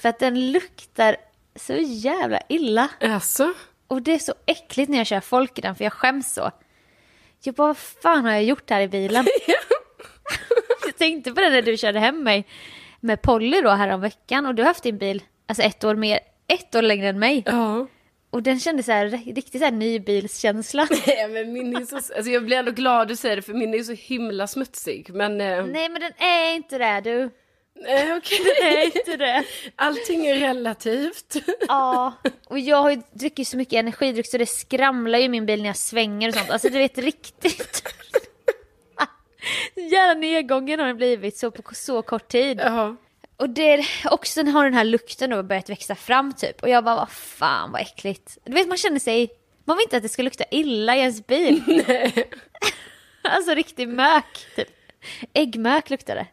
För 0.00 0.08
att 0.08 0.18
den 0.18 0.52
luktar 0.52 1.16
så 1.56 1.74
jävla 1.76 2.40
illa. 2.48 2.88
Alltså? 3.00 3.52
Och 3.86 4.02
det 4.02 4.14
är 4.14 4.18
så 4.18 4.34
äckligt 4.46 4.90
när 4.90 4.98
jag 4.98 5.06
kör 5.06 5.20
folk 5.20 5.58
i 5.58 5.60
den 5.60 5.74
för 5.74 5.84
jag 5.84 5.92
skäms 5.92 6.34
så. 6.34 6.50
Jag 7.42 7.54
bara, 7.54 7.66
vad 7.66 7.76
fan 7.76 8.24
har 8.24 8.32
jag 8.32 8.44
gjort 8.44 8.70
här 8.70 8.80
i 8.80 8.88
bilen? 8.88 9.26
jag 10.86 10.96
tänkte 10.96 11.32
på 11.32 11.40
det 11.40 11.50
när 11.50 11.62
du 11.62 11.76
körde 11.76 12.00
hem 12.00 12.22
mig 12.22 12.46
med 13.00 13.22
Polly 13.22 13.60
då 13.60 13.70
här 13.70 13.88
om 13.88 14.00
veckan 14.00 14.46
och 14.46 14.54
du 14.54 14.62
har 14.62 14.68
haft 14.68 14.82
din 14.82 14.98
bil, 14.98 15.22
alltså 15.46 15.62
ett 15.62 15.84
år 15.84 15.94
mer, 15.94 16.18
ett 16.46 16.74
år 16.74 16.82
längre 16.82 17.08
än 17.08 17.18
mig. 17.18 17.42
Ja. 17.46 17.86
Och 18.30 18.42
den 18.42 18.60
kändes 18.60 18.86
så 18.86 18.92
här, 18.92 19.06
riktigt 19.08 19.60
så 19.60 19.64
här 19.64 19.72
nybilskänsla. 19.72 20.88
Nej, 21.06 21.28
men 21.28 21.52
min 21.52 21.76
är 21.76 21.84
så, 21.84 21.96
alltså 21.96 22.30
jag 22.30 22.44
blir 22.44 22.56
ändå 22.56 22.72
glad 22.72 23.08
du 23.08 23.16
säger 23.16 23.36
det 23.36 23.42
för 23.42 23.54
min 23.54 23.74
är 23.74 23.82
så 23.82 23.92
himla 23.92 24.46
smutsig. 24.46 25.10
Men, 25.14 25.40
eh, 25.40 25.66
Nej 25.66 25.88
men 25.88 26.00
den 26.00 26.12
är 26.18 26.54
inte 26.54 26.78
det 26.78 27.00
du. 27.04 27.30
nej 27.82 28.16
okej. 28.16 28.38
Den 28.44 28.68
är 28.72 28.84
inte 28.84 29.16
det. 29.16 29.44
Allting 29.76 30.26
är 30.26 30.34
relativt. 30.34 31.36
Ja, 31.68 32.12
och 32.46 32.58
jag 32.58 32.82
har 32.82 32.90
ju 32.90 33.02
druckit 33.12 33.48
så 33.48 33.56
mycket 33.56 33.74
energidryck 33.74 34.26
så 34.26 34.38
det 34.38 34.46
skramlar 34.46 35.18
ju 35.18 35.24
i 35.24 35.28
min 35.28 35.46
bil 35.46 35.62
när 35.62 35.68
jag 35.68 35.76
svänger 35.76 36.28
och 36.28 36.34
sånt. 36.34 36.50
Alltså 36.50 36.68
du 36.68 36.78
vet 36.78 36.98
riktigt. 36.98 37.82
Jävla 39.92 40.14
nedgången 40.20 40.80
har 40.80 40.86
den 40.86 40.96
blivit 40.96 41.36
så 41.36 41.50
på 41.50 41.74
så 41.74 42.02
kort 42.02 42.28
tid. 42.28 42.60
Ja. 42.64 42.96
Och 43.38 43.50
det 43.50 43.72
är 43.72 43.86
också 44.10 44.44
har 44.44 44.64
den 44.64 44.74
här 44.74 44.84
lukten 44.84 45.30
då 45.30 45.42
börjat 45.42 45.70
växa 45.70 45.94
fram 45.94 46.32
typ. 46.32 46.62
Och 46.62 46.68
jag 46.68 46.84
bara, 46.84 46.96
vad 46.96 47.10
fan 47.10 47.72
vad 47.72 47.80
äckligt. 47.80 48.38
Du 48.44 48.52
vet 48.52 48.68
man 48.68 48.76
känner 48.76 48.98
sig, 48.98 49.30
man 49.64 49.76
vill 49.76 49.84
inte 49.84 49.96
att 49.96 50.02
det 50.02 50.08
ska 50.08 50.22
lukta 50.22 50.44
illa 50.50 50.96
i 50.96 50.98
ens 50.98 51.26
bil. 51.26 51.62
Nej. 51.88 52.30
Alltså 53.22 53.54
riktig 53.54 53.88
mök 53.88 54.46
typ. 54.56 54.68
Äggmök 55.32 55.90
luktar 55.90 56.14
det. 56.14 56.26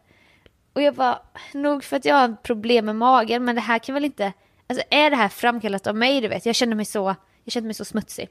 Och 0.74 0.82
jag 0.82 0.94
bara, 0.96 1.22
nog 1.54 1.84
för 1.84 1.96
att 1.96 2.06
jag 2.06 2.16
har 2.16 2.36
problem 2.44 2.86
med 2.86 2.96
magen 2.96 3.46
men 3.46 3.56
det 3.56 3.62
här 3.62 3.80
kan 3.80 3.94
väl 3.94 4.06
inte, 4.06 4.34
alltså 4.68 4.86
är 4.90 5.10
det 5.10 5.16
här 5.16 5.30
framkallat 5.30 5.88
av 5.88 5.96
mig 5.96 6.22
du 6.22 6.28
vet? 6.28 6.46
Jag 6.46 6.56
känner 6.56 6.76
mig 6.76 6.86
så, 6.86 7.16
jag 7.44 7.54
känner 7.54 7.66
mig 7.66 7.74
så 7.74 7.86
smutsig. 7.86 8.30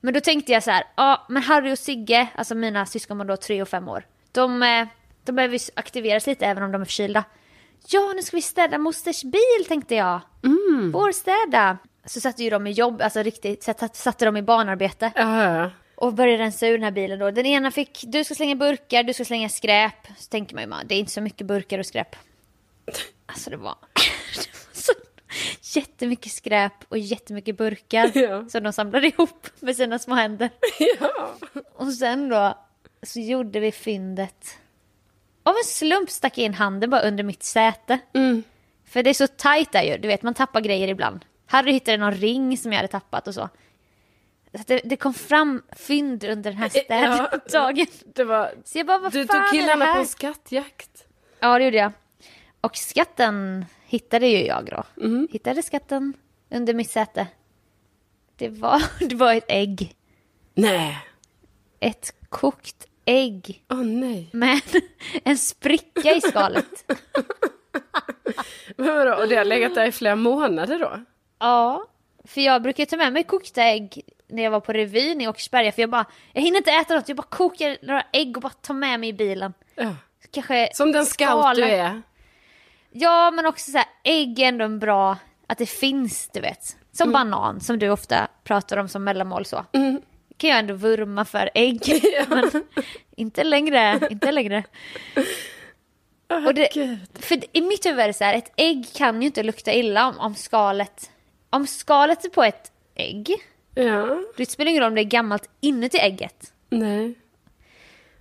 Men 0.00 0.14
då 0.14 0.20
tänkte 0.20 0.52
jag 0.52 0.62
så 0.62 0.70
här, 0.70 0.84
ja 0.96 1.26
men 1.28 1.42
Harry 1.42 1.72
och 1.72 1.78
Sigge, 1.78 2.28
alltså 2.34 2.54
mina 2.54 2.86
syskonbarn 2.86 3.28
då 3.28 3.36
tre 3.36 3.62
och 3.62 3.68
fem 3.68 3.88
år, 3.88 4.06
de, 4.32 4.62
eh, 4.62 4.86
de 5.24 5.32
behöver 5.32 5.58
ju 5.58 5.64
aktiveras 5.74 6.26
lite 6.26 6.46
även 6.46 6.62
om 6.62 6.72
de 6.72 6.80
är 6.80 6.86
förkylda. 6.86 7.24
Ja 7.88 8.12
nu 8.16 8.22
ska 8.22 8.36
vi 8.36 8.42
städa 8.42 8.78
mosters 8.78 9.22
bil 9.24 9.64
tänkte 9.68 9.94
jag. 9.94 10.20
Mm. 10.44 10.92
Vårstäda. 10.92 11.78
Så 12.04 12.20
satte 12.20 12.44
ju 12.44 12.50
de 12.50 12.66
i 12.66 12.70
jobb, 12.70 13.02
alltså 13.02 13.22
riktigt, 13.22 13.62
satt- 13.62 13.96
satte 13.96 14.24
de 14.24 14.36
i 14.36 14.42
barnarbete 14.42 15.12
Ja. 15.14 15.70
och 15.94 16.14
började 16.14 16.42
rensa 16.42 16.66
ur 16.66 16.72
den 16.72 16.82
här 16.82 16.90
bilen 16.90 17.18
då. 17.18 17.30
Den 17.30 17.46
ena 17.46 17.70
fick, 17.70 18.04
du 18.06 18.24
ska 18.24 18.34
slänga 18.34 18.54
burkar, 18.56 19.02
du 19.02 19.12
ska 19.14 19.24
slänga 19.24 19.48
skräp. 19.48 20.06
Så 20.18 20.28
tänker 20.28 20.54
man 20.54 20.62
ju, 20.64 20.68
man, 20.68 20.86
det 20.86 20.94
är 20.94 20.98
inte 20.98 21.12
så 21.12 21.20
mycket 21.20 21.46
burkar 21.46 21.78
och 21.78 21.86
skräp. 21.86 22.16
Alltså 23.26 23.50
det 23.50 23.56
var, 23.56 23.74
det 23.94 24.48
var 24.66 24.72
så 24.72 24.92
jättemycket 25.78 26.32
skräp 26.32 26.72
och 26.88 26.98
jättemycket 26.98 27.56
burkar 27.56 28.10
Ja. 28.14 28.48
som 28.48 28.62
de 28.62 28.72
samlade 28.72 29.06
ihop 29.06 29.46
med 29.60 29.76
sina 29.76 29.98
små 29.98 30.14
händer. 30.14 30.50
ja. 31.00 31.34
Och 31.74 31.92
sen 31.92 32.28
då 32.28 32.58
så 33.02 33.20
gjorde 33.20 33.60
vi 33.60 33.72
fyndet. 33.72 34.58
Av 35.50 35.56
en 35.56 35.64
slump 35.64 36.10
stack 36.10 36.38
jag 36.38 36.44
in 36.44 36.54
handen 36.54 36.90
bara 36.90 37.00
under 37.00 37.24
mitt 37.24 37.42
säte. 37.42 37.98
Mm. 38.14 38.42
För 38.84 39.02
det 39.02 39.10
är 39.10 39.14
så 39.14 39.26
tajt 39.26 39.72
där 39.72 39.82
ju, 39.82 39.98
du 39.98 40.08
vet 40.08 40.22
man 40.22 40.34
tappar 40.34 40.60
grejer 40.60 40.88
ibland. 40.88 41.24
Harry 41.46 41.72
hittade 41.72 41.96
någon 41.96 42.14
ring 42.14 42.56
som 42.56 42.72
jag 42.72 42.78
hade 42.78 42.88
tappat 42.88 43.28
och 43.28 43.34
så. 43.34 43.48
så 44.54 44.62
det, 44.66 44.80
det, 44.84 44.96
kom 44.96 45.14
fram 45.14 45.62
fynd 45.76 46.24
under 46.24 46.50
den 46.50 46.58
här 46.58 46.68
städdagen. 46.68 47.28
Ja, 47.52 48.24
var, 48.24 48.52
så 48.64 48.78
jag 48.78 48.86
bara, 48.86 48.98
vad 48.98 49.12
du 49.12 49.26
fan 49.26 49.42
tog 49.42 49.50
killarna 49.50 49.84
är 49.84 49.88
det 49.88 49.92
här? 49.92 50.00
på 50.00 50.08
skattjakt. 50.08 51.06
Ja, 51.40 51.58
det 51.58 51.64
gjorde 51.64 51.76
jag. 51.76 51.92
Och 52.60 52.76
skatten 52.76 53.64
hittade 53.86 54.26
ju 54.26 54.46
jag 54.46 54.66
då. 54.66 55.04
Mm. 55.04 55.28
Hittade 55.30 55.62
skatten 55.62 56.14
under 56.50 56.74
mitt 56.74 56.90
säte. 56.90 57.26
Det 58.36 58.48
var, 58.48 58.82
det 59.08 59.14
var 59.14 59.34
ett 59.34 59.44
ägg. 59.48 59.96
Nej. 60.54 60.98
Ett 61.80 62.14
kokt 62.28 62.86
ägg. 63.10 63.64
Åh 63.70 63.80
oh, 63.80 63.84
nej. 63.84 64.28
Med 64.32 64.60
en 65.24 65.38
spricka 65.38 66.14
i 66.14 66.20
skalet. 66.20 66.92
Men 68.76 68.94
vadå, 68.96 69.14
och 69.14 69.28
det 69.28 69.36
har 69.36 69.44
legat 69.44 69.74
där 69.74 69.86
i 69.86 69.92
flera 69.92 70.16
månader 70.16 70.78
då? 70.78 71.00
Ja, 71.38 71.86
för 72.24 72.40
jag 72.40 72.62
brukar 72.62 72.84
ta 72.84 72.96
med 72.96 73.12
mig 73.12 73.22
kokta 73.22 73.62
ägg 73.62 74.02
när 74.28 74.42
jag 74.42 74.50
var 74.50 74.60
på 74.60 74.72
revyn 74.72 75.20
i 75.20 75.28
Åkersberga. 75.28 75.72
För 75.72 75.82
jag 75.82 75.90
bara, 75.90 76.04
jag 76.32 76.42
hinner 76.42 76.56
inte 76.56 76.70
äta 76.70 76.94
något, 76.94 77.08
jag 77.08 77.16
bara 77.16 77.26
kokar 77.28 77.76
några 77.82 78.02
ägg 78.12 78.36
och 78.36 78.42
bara 78.42 78.52
tar 78.52 78.74
med 78.74 79.00
mig 79.00 79.08
i 79.08 79.12
bilen. 79.12 79.52
Ja. 79.74 79.96
Kanske 80.30 80.70
Som 80.74 80.92
den 80.92 81.06
scout 81.06 81.56
du 81.56 81.64
är. 81.64 82.02
Ja, 82.90 83.30
men 83.30 83.46
också 83.46 83.70
så 83.70 83.78
här, 83.78 83.86
ägg 84.04 84.38
är 84.38 84.48
ändå 84.48 84.64
en 84.64 84.78
bra, 84.78 85.16
att 85.46 85.58
det 85.58 85.66
finns, 85.66 86.30
du 86.32 86.40
vet. 86.40 86.76
Som 86.92 87.08
mm. 87.08 87.12
banan, 87.12 87.60
som 87.60 87.78
du 87.78 87.90
ofta 87.90 88.28
pratar 88.44 88.76
om 88.76 88.88
som 88.88 89.04
mellanmål 89.04 89.44
så. 89.44 89.64
Mm. 89.72 90.00
Kan 90.40 90.50
jag 90.50 90.58
ändå 90.58 90.74
vurma 90.74 91.24
för 91.24 91.50
ägg. 91.54 91.80
Men 92.28 92.50
inte 93.16 93.44
längre, 93.44 94.00
inte 94.10 94.32
längre. 94.32 94.64
Oh, 96.28 96.46
och 96.46 96.54
det, 96.54 96.98
för 97.14 97.56
i 97.56 97.60
mitt 97.60 97.86
huvud 97.86 98.00
är 98.00 98.06
det 98.06 98.12
så 98.12 98.24
här, 98.24 98.34
ett 98.34 98.52
ägg 98.56 98.86
kan 98.94 99.22
ju 99.22 99.26
inte 99.26 99.42
lukta 99.42 99.72
illa 99.72 100.08
om, 100.08 100.18
om 100.18 100.34
skalet, 100.34 101.10
om 101.50 101.66
skalet 101.66 102.24
är 102.24 102.28
på 102.28 102.42
ett 102.44 102.72
ägg. 102.94 103.36
Ja. 103.74 104.20
Det 104.36 104.46
spelar 104.46 104.70
ingen 104.70 104.82
roll 104.82 104.88
om 104.88 104.94
det 104.94 105.00
är 105.00 105.04
gammalt 105.04 105.50
inuti 105.60 105.98
ägget. 105.98 106.52
Nej. 106.70 107.14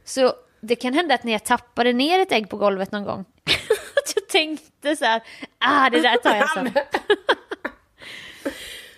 Så 0.03 0.33
det 0.61 0.75
kan 0.75 0.93
hända 0.93 1.15
att 1.15 1.23
när 1.23 1.31
jag 1.31 1.43
tappade 1.43 1.93
ner 1.93 2.19
ett 2.19 2.31
ägg 2.31 2.49
på 2.49 2.57
golvet 2.57 2.91
någon 2.91 3.03
gång, 3.03 3.25
att 3.95 4.13
jag 4.15 4.27
tänkte 4.29 4.95
så 4.95 5.05
här, 5.05 5.21
ah 5.59 5.89
det 5.89 5.99
där 6.01 6.17
tar 6.17 6.35
jag 6.35 6.49
sen. 6.53 6.71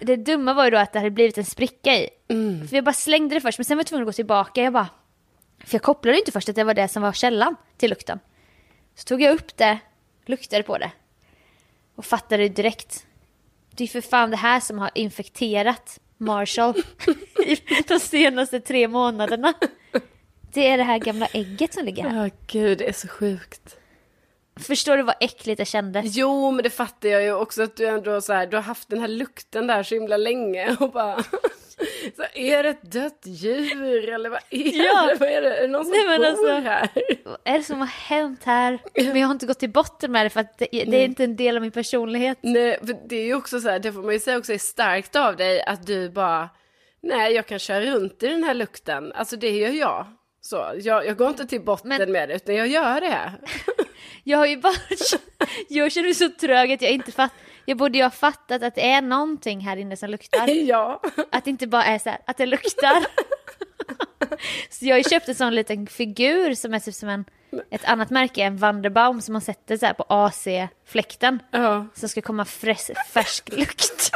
det 0.02 0.16
dumma 0.16 0.54
var 0.54 0.66
ju 0.66 0.72
då 0.72 0.78
att 0.78 0.94
det 0.94 1.00
hade 1.00 1.12
blivit 1.12 1.38
en 1.38 1.46
spricka 1.46 1.96
i. 1.96 2.10
Mm. 2.28 2.68
För 2.68 2.76
jag 2.76 2.86
bara 2.86 2.94
slängde 2.94 3.36
det 3.36 3.42
först, 3.42 3.58
men 3.58 3.66
sen 3.66 3.78
var 3.78 3.80
jag 3.80 3.88
tvungen 3.88 4.04
att 4.04 4.08
gå 4.08 4.14
tillbaka. 4.14 4.64
Jag 4.64 4.74
bara, 4.74 4.88
för 5.60 5.76
jag 5.76 5.82
kopplade 5.82 6.18
inte 6.18 6.32
först 6.32 6.50
att 6.50 6.56
det 6.56 6.64
var 6.64 6.74
det 6.74 6.88
som 6.88 7.02
var 7.02 7.14
källan 7.14 7.56
till 7.78 7.90
lukten. 7.90 8.20
Så 8.96 9.04
tog 9.04 9.22
jag 9.22 9.34
upp 9.34 9.58
det, 9.58 9.80
luktade 10.26 10.64
på 10.64 10.78
det 10.78 10.92
och 11.96 12.06
fattade 12.06 12.50
direkt. 12.50 13.06
Det 13.72 13.84
är 13.84 13.88
för 13.88 14.02
fan 14.02 14.32
det 14.32 14.38
här 14.38 14.60
som 14.60 14.80
har 14.80 14.92
infekterat 14.96 16.00
Marshall 16.18 16.74
i 17.46 17.58
de 17.88 18.00
senaste 18.00 18.60
tre 18.60 18.88
månaderna. 18.88 19.54
Det 20.54 20.68
är 20.68 20.78
det 20.78 20.84
här 20.84 20.98
gamla 20.98 21.26
ägget 21.26 21.74
som 21.74 21.86
ligger 21.86 22.04
här. 22.04 22.18
Ja, 22.18 22.26
oh, 22.26 22.32
gud, 22.48 22.78
det 22.78 22.90
är 22.90 22.94
så 22.94 23.08
sjukt. 23.08 23.78
Förstår 24.62 24.97
du 24.97 25.04
vad 25.04 25.15
äckligt 25.19 25.58
det 25.58 25.65
kändes? 25.65 26.15
Jo, 26.15 26.52
men 26.52 26.63
det 26.63 26.69
fattar 26.69 27.10
jag 27.10 27.24
ju 27.24 27.34
också 27.34 27.63
att 27.63 27.76
du 27.76 27.86
ändå 27.86 28.21
så 28.21 28.34
här, 28.34 28.47
du 28.47 28.58
har 28.58 28.63
haft 28.63 28.89
den 28.89 29.00
här 29.00 29.08
lukten 29.08 29.67
där 29.67 29.84
så 29.84 29.95
himla 29.95 30.17
länge 30.17 30.76
och 30.80 30.91
bara 30.91 31.24
så 32.15 32.24
är 32.34 32.63
det 32.63 32.69
ett 32.69 32.91
dött 32.91 33.21
djur 33.24 34.10
eller 34.10 34.30
vad 34.30 34.39
är 34.50 34.86
ja. 34.86 35.08
det? 35.08 35.15
Vad 35.19 35.30
är 35.30 35.41
det? 35.41 35.58
Är 35.58 35.62
det 35.62 35.67
någon 35.67 35.86
som 35.86 35.91
Nej, 35.91 36.17
bor 36.17 36.26
alltså, 36.26 36.52
här? 36.52 36.89
Vad 37.26 37.38
är 37.43 37.58
det 37.58 37.63
som 37.63 37.80
har 37.80 37.88
hänt 37.88 38.43
här? 38.43 38.80
Men 38.95 39.19
jag 39.19 39.28
har 39.28 39.34
inte 39.34 39.45
gått 39.45 39.60
till 39.60 39.71
botten 39.71 40.12
med 40.12 40.26
det 40.26 40.30
för 40.30 40.39
att 40.39 40.58
det, 40.58 40.67
det 40.71 40.97
är 40.97 41.06
inte 41.06 41.24
en 41.24 41.36
del 41.36 41.56
av 41.56 41.62
min 41.62 41.71
personlighet. 41.71 42.38
Nej, 42.41 42.80
för 42.80 43.08
det 43.10 43.15
är 43.15 43.26
ju 43.26 43.36
också 43.36 43.60
så 43.60 43.69
här, 43.69 43.80
det 43.80 43.93
får 43.93 44.04
man 44.04 44.13
ju 44.13 44.19
säga 44.19 44.38
också 44.38 44.54
är 44.54 44.58
starkt 44.58 45.15
av 45.15 45.36
dig 45.36 45.63
att 45.63 45.88
du 45.88 46.10
bara 46.10 46.50
Nej, 47.04 47.34
jag 47.34 47.47
kan 47.47 47.60
köra 47.60 47.82
runt 47.82 48.24
i 48.24 48.28
den 48.28 48.43
här 48.43 48.54
lukten. 48.54 49.12
Alltså 49.13 49.38
det 49.38 49.52
gör 49.52 49.69
jag. 49.69 50.06
Så, 50.41 50.71
jag, 50.80 51.06
jag 51.06 51.17
går 51.17 51.30
inte 51.30 51.45
till 51.45 51.62
botten 51.62 51.89
Men... 51.89 52.12
med 52.12 52.30
det, 52.30 52.36
utan 52.36 52.56
jag 52.56 52.67
gör 52.67 53.01
det. 53.01 53.32
jag 54.23 54.38
har 54.38 54.45
ju 54.45 54.58
bara... 54.58 54.73
jag 55.69 55.91
känner 55.91 56.08
mig 56.08 56.13
så 56.13 56.30
trög 56.30 56.71
att 56.71 56.82
jag 56.82 56.91
inte 56.91 57.12
fattar. 57.12 57.38
Jag 57.65 57.77
borde 57.77 57.97
ju 57.97 58.04
ha 58.04 58.12
fattat 58.12 58.63
att 58.63 58.75
det 58.75 58.91
är 58.91 59.01
någonting 59.01 59.60
här 59.60 59.77
inne 59.77 59.97
som 59.97 60.10
luktar. 60.10 60.47
Ja. 60.67 61.01
Att 61.32 61.45
det 61.45 61.49
inte 61.49 61.67
bara 61.67 61.84
är 61.84 61.99
så 61.99 62.10
här, 62.10 62.19
att 62.27 62.38
det 62.38 62.45
luktar. 62.45 63.06
så 64.69 64.86
jag 64.86 64.93
har 64.93 64.97
ju 64.97 65.04
köpt 65.04 65.27
en 65.27 65.36
sån 65.36 65.56
liten 65.56 65.88
figur 65.88 66.54
som 66.56 66.73
är 66.73 66.80
typ 66.80 66.95
som 66.95 67.10
en, 67.10 67.25
ett 67.71 67.86
annat 67.86 68.10
märke, 68.10 68.41
en 68.41 68.58
Wanderbaum 68.58 69.21
som 69.21 69.34
man 69.34 69.41
sätter 69.41 69.77
så 69.77 69.93
på 69.93 70.06
AC-fläkten. 70.10 71.39
Ja. 71.51 71.88
Som 71.93 72.10
ska 72.10 72.21
komma 72.21 72.45
fräs, 72.45 72.91
färsk 73.13 73.49
lukt. 73.58 74.12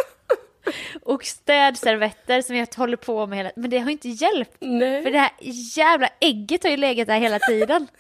Och 1.02 1.26
städservetter 1.26 2.42
som 2.42 2.56
jag 2.56 2.68
håller 2.76 2.98
på 2.98 3.28
med 3.28 3.38
hela 3.38 3.52
Men 3.56 3.70
det 3.70 3.80
har 3.80 3.92
inte 3.92 4.10
hjälpt. 4.10 4.58
Nej. 4.60 5.04
För 5.04 5.12
det 5.12 5.20
här 5.20 5.32
jävla 5.78 6.10
ägget 6.20 6.64
har 6.64 6.72
ju 6.72 6.78
legat 6.78 7.08
där 7.08 7.20
hela 7.20 7.40
tiden. 7.40 7.88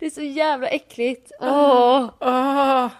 Det 0.00 0.06
är 0.06 0.10
så 0.10 0.22
jävla 0.22 0.68
äckligt. 0.68 1.32
Åh. 1.40 2.10
Oh. 2.20 2.90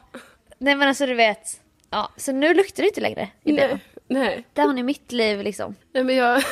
Nej 0.59 0.75
men 0.75 0.89
alltså 0.89 1.07
du 1.07 1.15
vet. 1.15 1.61
Ja, 1.91 2.13
så 2.17 2.33
nu 2.33 2.55
luktar 2.55 2.83
det 2.83 2.89
inte 2.89 3.01
längre 3.01 3.29
i 3.45 3.53
nej, 3.53 3.79
nej. 4.07 4.45
Där 4.53 4.63
har 4.63 4.73
ni 4.73 4.83
mitt 4.83 5.13
liv 5.13 5.41
liksom. 5.43 5.75
Nej 5.93 6.05
men 6.05 6.17
jag... 6.17 6.43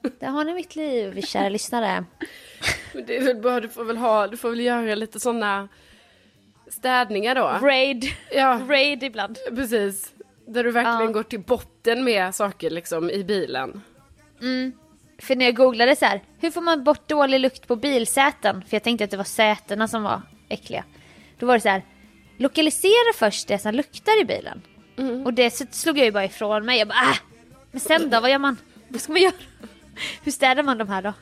Där 0.18 0.28
har 0.28 0.44
ni 0.44 0.54
mitt 0.54 0.76
liv, 0.76 1.20
kära 1.20 1.48
lyssnare. 1.48 2.04
Men 2.92 3.06
det 3.06 3.16
är 3.16 3.22
väl 3.22 3.36
bara, 3.36 3.60
du 3.60 3.68
får 3.68 3.84
väl 3.84 3.96
ha, 3.96 4.26
du 4.26 4.36
får 4.36 4.50
väl 4.50 4.60
göra 4.60 4.94
lite 4.94 5.20
sådana 5.20 5.68
städningar 6.68 7.34
då. 7.34 7.66
Raid. 7.66 8.04
Ja. 8.32 8.60
Raid 8.68 9.02
ibland. 9.02 9.38
Precis. 9.54 10.12
Där 10.46 10.64
du 10.64 10.70
verkligen 10.70 11.00
ja. 11.00 11.12
går 11.12 11.22
till 11.22 11.40
botten 11.40 12.04
med 12.04 12.34
saker 12.34 12.70
liksom 12.70 13.10
i 13.10 13.24
bilen. 13.24 13.82
Mm. 14.40 14.72
För 15.18 15.36
när 15.36 15.44
jag 15.44 15.54
googlade 15.54 15.96
så 15.96 16.04
här, 16.04 16.22
hur 16.40 16.50
får 16.50 16.60
man 16.60 16.84
bort 16.84 17.08
dålig 17.08 17.40
lukt 17.40 17.68
på 17.68 17.76
bilsäten? 17.76 18.64
För 18.68 18.74
jag 18.74 18.82
tänkte 18.82 19.04
att 19.04 19.10
det 19.10 19.16
var 19.16 19.24
sätena 19.24 19.88
som 19.88 20.02
var 20.02 20.22
äckliga. 20.48 20.84
Då 21.38 21.46
var 21.46 21.54
det 21.54 21.60
så 21.60 21.68
här, 21.68 21.82
lokalisera 22.36 23.12
först 23.14 23.48
det 23.48 23.58
som 23.58 23.74
luktar 23.74 24.22
i 24.22 24.24
bilen. 24.24 24.62
Mm. 24.98 25.26
Och 25.26 25.34
det 25.34 25.50
slog 25.74 25.98
jag 25.98 26.04
ju 26.04 26.12
bara 26.12 26.24
ifrån 26.24 26.64
mig. 26.64 26.78
Jag 26.78 26.88
bara, 26.88 27.10
äh! 27.10 27.16
Men 27.70 27.80
sen 27.80 28.10
då, 28.10 28.20
vad 28.20 28.30
gör 28.30 28.38
man? 28.38 28.56
Vad 28.88 29.00
ska 29.00 29.12
man 29.12 29.22
göra? 29.22 29.34
Hur 30.22 30.32
städar 30.32 30.62
man 30.62 30.78
de 30.78 30.88
här 30.88 31.02
då? 31.02 31.12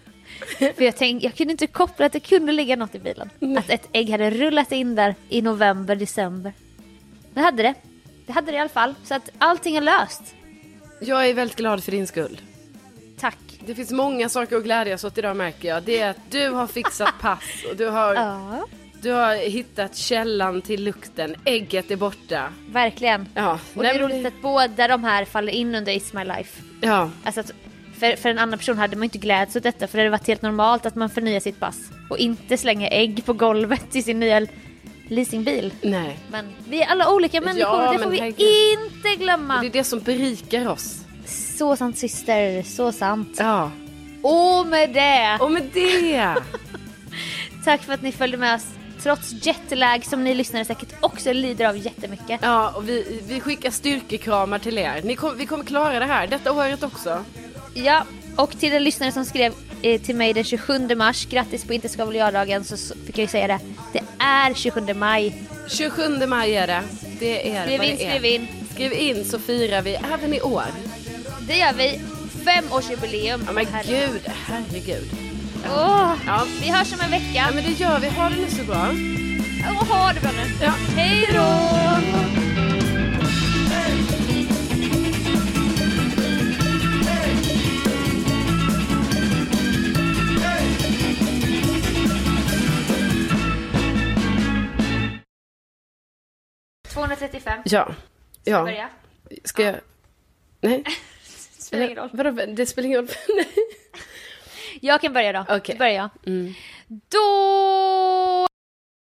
För 0.59 0.83
jag 0.83 0.97
tänkte, 0.97 1.27
jag 1.27 1.35
kunde 1.35 1.51
inte 1.51 1.67
koppla 1.67 2.07
att 2.07 2.13
det 2.13 2.21
kunde 2.21 2.53
ligga 2.53 2.77
något 2.77 2.95
i 2.95 2.99
bilen. 2.99 3.31
Nej. 3.39 3.59
Att 3.59 3.71
ett 3.71 3.89
ägg 3.93 4.11
hade 4.11 4.31
rullat 4.31 4.73
in 4.73 4.95
där 4.95 5.15
i 5.29 5.43
november, 5.43 5.97
december. 5.97 6.53
Det 7.35 7.41
hade 7.41 7.63
det. 7.63 7.75
Det 8.27 8.33
hade 8.33 8.51
det 8.51 8.57
i 8.57 8.61
alla 8.61 8.69
fall. 8.69 8.95
Så 9.05 9.15
att 9.15 9.31
allting 9.39 9.77
är 9.77 9.81
löst. 9.81 10.23
Jag 11.01 11.29
är 11.29 11.35
väldigt 11.35 11.57
glad 11.57 11.85
för 11.85 11.93
din 11.93 12.07
skull. 12.07 12.41
Tack. 13.21 13.39
Det 13.67 13.75
finns 13.75 13.91
många 13.91 14.29
saker 14.29 14.57
att 14.57 14.65
glädjas 14.65 15.05
åt 15.05 15.19
idag 15.19 15.37
märker 15.37 15.69
jag. 15.69 15.83
Det 15.83 16.01
är 16.01 16.11
att 16.11 16.31
du 16.31 16.49
har 16.49 16.67
fixat 16.67 17.15
pass 17.21 17.65
och 17.71 17.77
du 17.77 17.87
har, 17.87 18.15
ja. 18.15 18.67
du 19.03 19.11
har 19.11 19.37
hittat 19.37 19.97
källan 19.97 20.63
till 20.63 20.85
lukten. 20.85 21.35
Ägget 21.45 21.91
är 21.91 21.97
borta. 21.97 22.53
Verkligen. 22.69 23.29
Ja. 23.35 23.59
Och 23.75 23.83
det 23.83 23.89
är 23.89 23.99
roligt 23.99 24.27
att 24.27 24.43
båda 24.43 24.89
de 24.89 25.05
här 25.05 25.25
faller 25.25 25.53
in 25.53 25.75
under 25.75 25.93
It's 25.93 26.17
My 26.17 26.25
Life. 26.25 26.63
Ja. 26.81 27.11
Alltså 27.25 27.41
att 27.41 27.53
för, 28.05 28.17
för 28.17 28.29
en 28.29 28.39
annan 28.39 28.59
person 28.59 28.79
hade 28.79 28.97
man 28.97 29.05
inte 29.05 29.19
glädts 29.19 29.57
åt 29.57 29.63
detta 29.63 29.87
för 29.87 29.99
det 29.99 30.03
hade 30.03 30.11
varit 30.11 30.27
helt 30.27 30.43
normalt 30.43 30.87
att 30.87 30.95
man 30.95 31.11
förnyar 31.11 31.41
sitt 31.41 31.61
pass. 31.61 31.79
Och 32.11 32.19
inte 32.19 32.57
slänger 32.57 32.89
ägg 32.93 33.25
på 33.25 33.33
golvet 33.33 33.97
i 33.97 34.03
sin 34.03 34.21
nya 34.21 34.47
leasingbil. 35.09 35.75
Nej. 35.83 36.19
Men 36.31 36.53
vi 36.69 36.83
är 36.83 36.87
alla 36.87 37.11
olika 37.11 37.41
människor, 37.41 37.83
ja, 37.83 37.93
det 37.93 37.99
får 37.99 38.11
vi 38.11 38.19
herregud. 38.19 38.79
inte 38.79 39.25
glömma. 39.25 39.61
Det 39.61 39.67
är 39.67 39.71
det 39.71 39.85
som 39.85 40.01
berikar 40.01 40.69
oss. 40.69 41.01
Så 41.59 41.77
sant 41.77 41.99
syster, 41.99 42.63
så 42.63 42.93
sant. 42.93 43.37
Ja. 43.39 43.71
Och 44.23 44.67
med 44.67 44.91
det. 44.91 45.39
Och 45.41 45.53
med 45.53 45.71
det. 45.73 46.35
Tack 47.65 47.83
för 47.83 47.93
att 47.93 48.03
ni 48.03 48.13
följde 48.13 48.39
med 48.39 48.55
oss. 48.55 48.67
Trots 49.03 49.47
jetlag 49.47 50.05
som 50.05 50.25
ni 50.25 50.35
lyssnare 50.35 50.65
säkert 50.65 50.95
också 51.01 51.33
lider 51.33 51.69
av 51.69 51.77
jättemycket. 51.77 52.41
Ja, 52.43 52.73
och 52.77 52.89
vi, 52.89 53.23
vi 53.29 53.41
skickar 53.41 53.71
styrkekramar 53.71 54.59
till 54.59 54.79
er. 54.79 55.01
Ni 55.05 55.17
kom, 55.17 55.37
vi 55.37 55.47
kommer 55.47 55.65
klara 55.65 55.99
det 55.99 56.07
här 56.07 56.27
detta 56.27 56.53
året 56.53 56.83
också. 56.83 57.25
Ja, 57.75 58.05
och 58.37 58.59
till 58.61 58.73
den 58.73 58.85
lyssnare 58.85 59.13
som 59.13 59.25
skrev 59.25 59.53
eh, 59.83 60.01
till 60.01 60.17
mig 60.17 60.33
den 60.33 60.45
27 60.45 60.95
mars, 60.97 61.27
grattis 61.27 61.65
på 61.65 61.73
inte 61.75 61.89
ska 61.89 62.05
väl 62.05 62.15
jag-dagen, 62.17 62.65
så, 62.65 62.77
fick 63.07 63.19
jag 63.19 63.23
ju 63.23 63.29
säga 63.29 63.47
det. 63.47 63.59
Det 63.93 64.03
är 64.19 64.55
27 64.55 64.95
maj. 64.95 65.43
27 65.69 66.27
maj 66.27 66.55
är 66.57 66.67
det. 66.67 66.83
Det 67.19 67.51
är 67.57 67.65
skriv 67.65 67.79
vad 67.79 67.87
in, 67.89 67.97
det 67.97 68.05
är. 68.05 68.11
skriv 68.19 68.25
in. 68.35 68.49
Skriv 68.73 68.93
in 68.93 69.25
så 69.25 69.39
firar 69.39 69.83
vi 69.83 69.95
även 70.15 70.35
i 70.35 70.41
år. 70.41 70.65
Det 71.49 71.57
gör 71.57 71.73
vi. 71.73 72.01
Femårsjubileum. 72.45 73.43
Ja 73.47 73.53
men 73.53 73.67
Herre. 73.67 73.87
gud, 74.07 74.21
herregud. 74.47 75.11
Åh, 75.77 76.13
Ja. 76.27 76.47
Vi 76.63 76.71
hörs 76.71 76.93
om 76.93 77.01
en 77.01 77.11
vecka. 77.11 77.33
Ja 77.35 77.47
men 77.55 77.65
det 77.65 77.81
gör 77.81 77.99
vi. 78.01 78.09
Ha 78.09 78.29
det 78.29 78.37
nu 78.37 78.51
så 78.51 78.65
bra. 78.65 78.89
Åh, 79.71 79.89
ha 79.89 80.13
det 80.13 80.21
bra 80.21 80.31
nu. 80.33 80.65
Ja. 80.65 80.73
Hej 80.97 81.29
då! 81.33 82.24
235. 97.17 97.63
Ja. 97.65 97.85
Ska 97.85 98.51
ja. 98.51 98.57
jag 98.57 98.65
börja? 98.65 98.89
Ska 99.45 99.63
jag... 99.63 99.77
Nej. 100.61 100.85
Spelar 101.59 101.85
ingen 101.85 101.97
roll. 101.97 102.11
Vadå, 102.13 102.47
det 102.47 102.67
spelar 102.67 102.87
ingen 102.87 102.99
roll. 102.99 103.09
Nej. 103.37 103.49
Jag 104.81 105.01
kan 105.01 105.13
börja 105.13 105.33
då. 105.33 105.45
Okej. 105.49 105.75
Då 105.75 105.79
börjar 105.79 105.95
jag. 105.95 106.11
Mm. 106.27 106.55
Då 106.89 108.47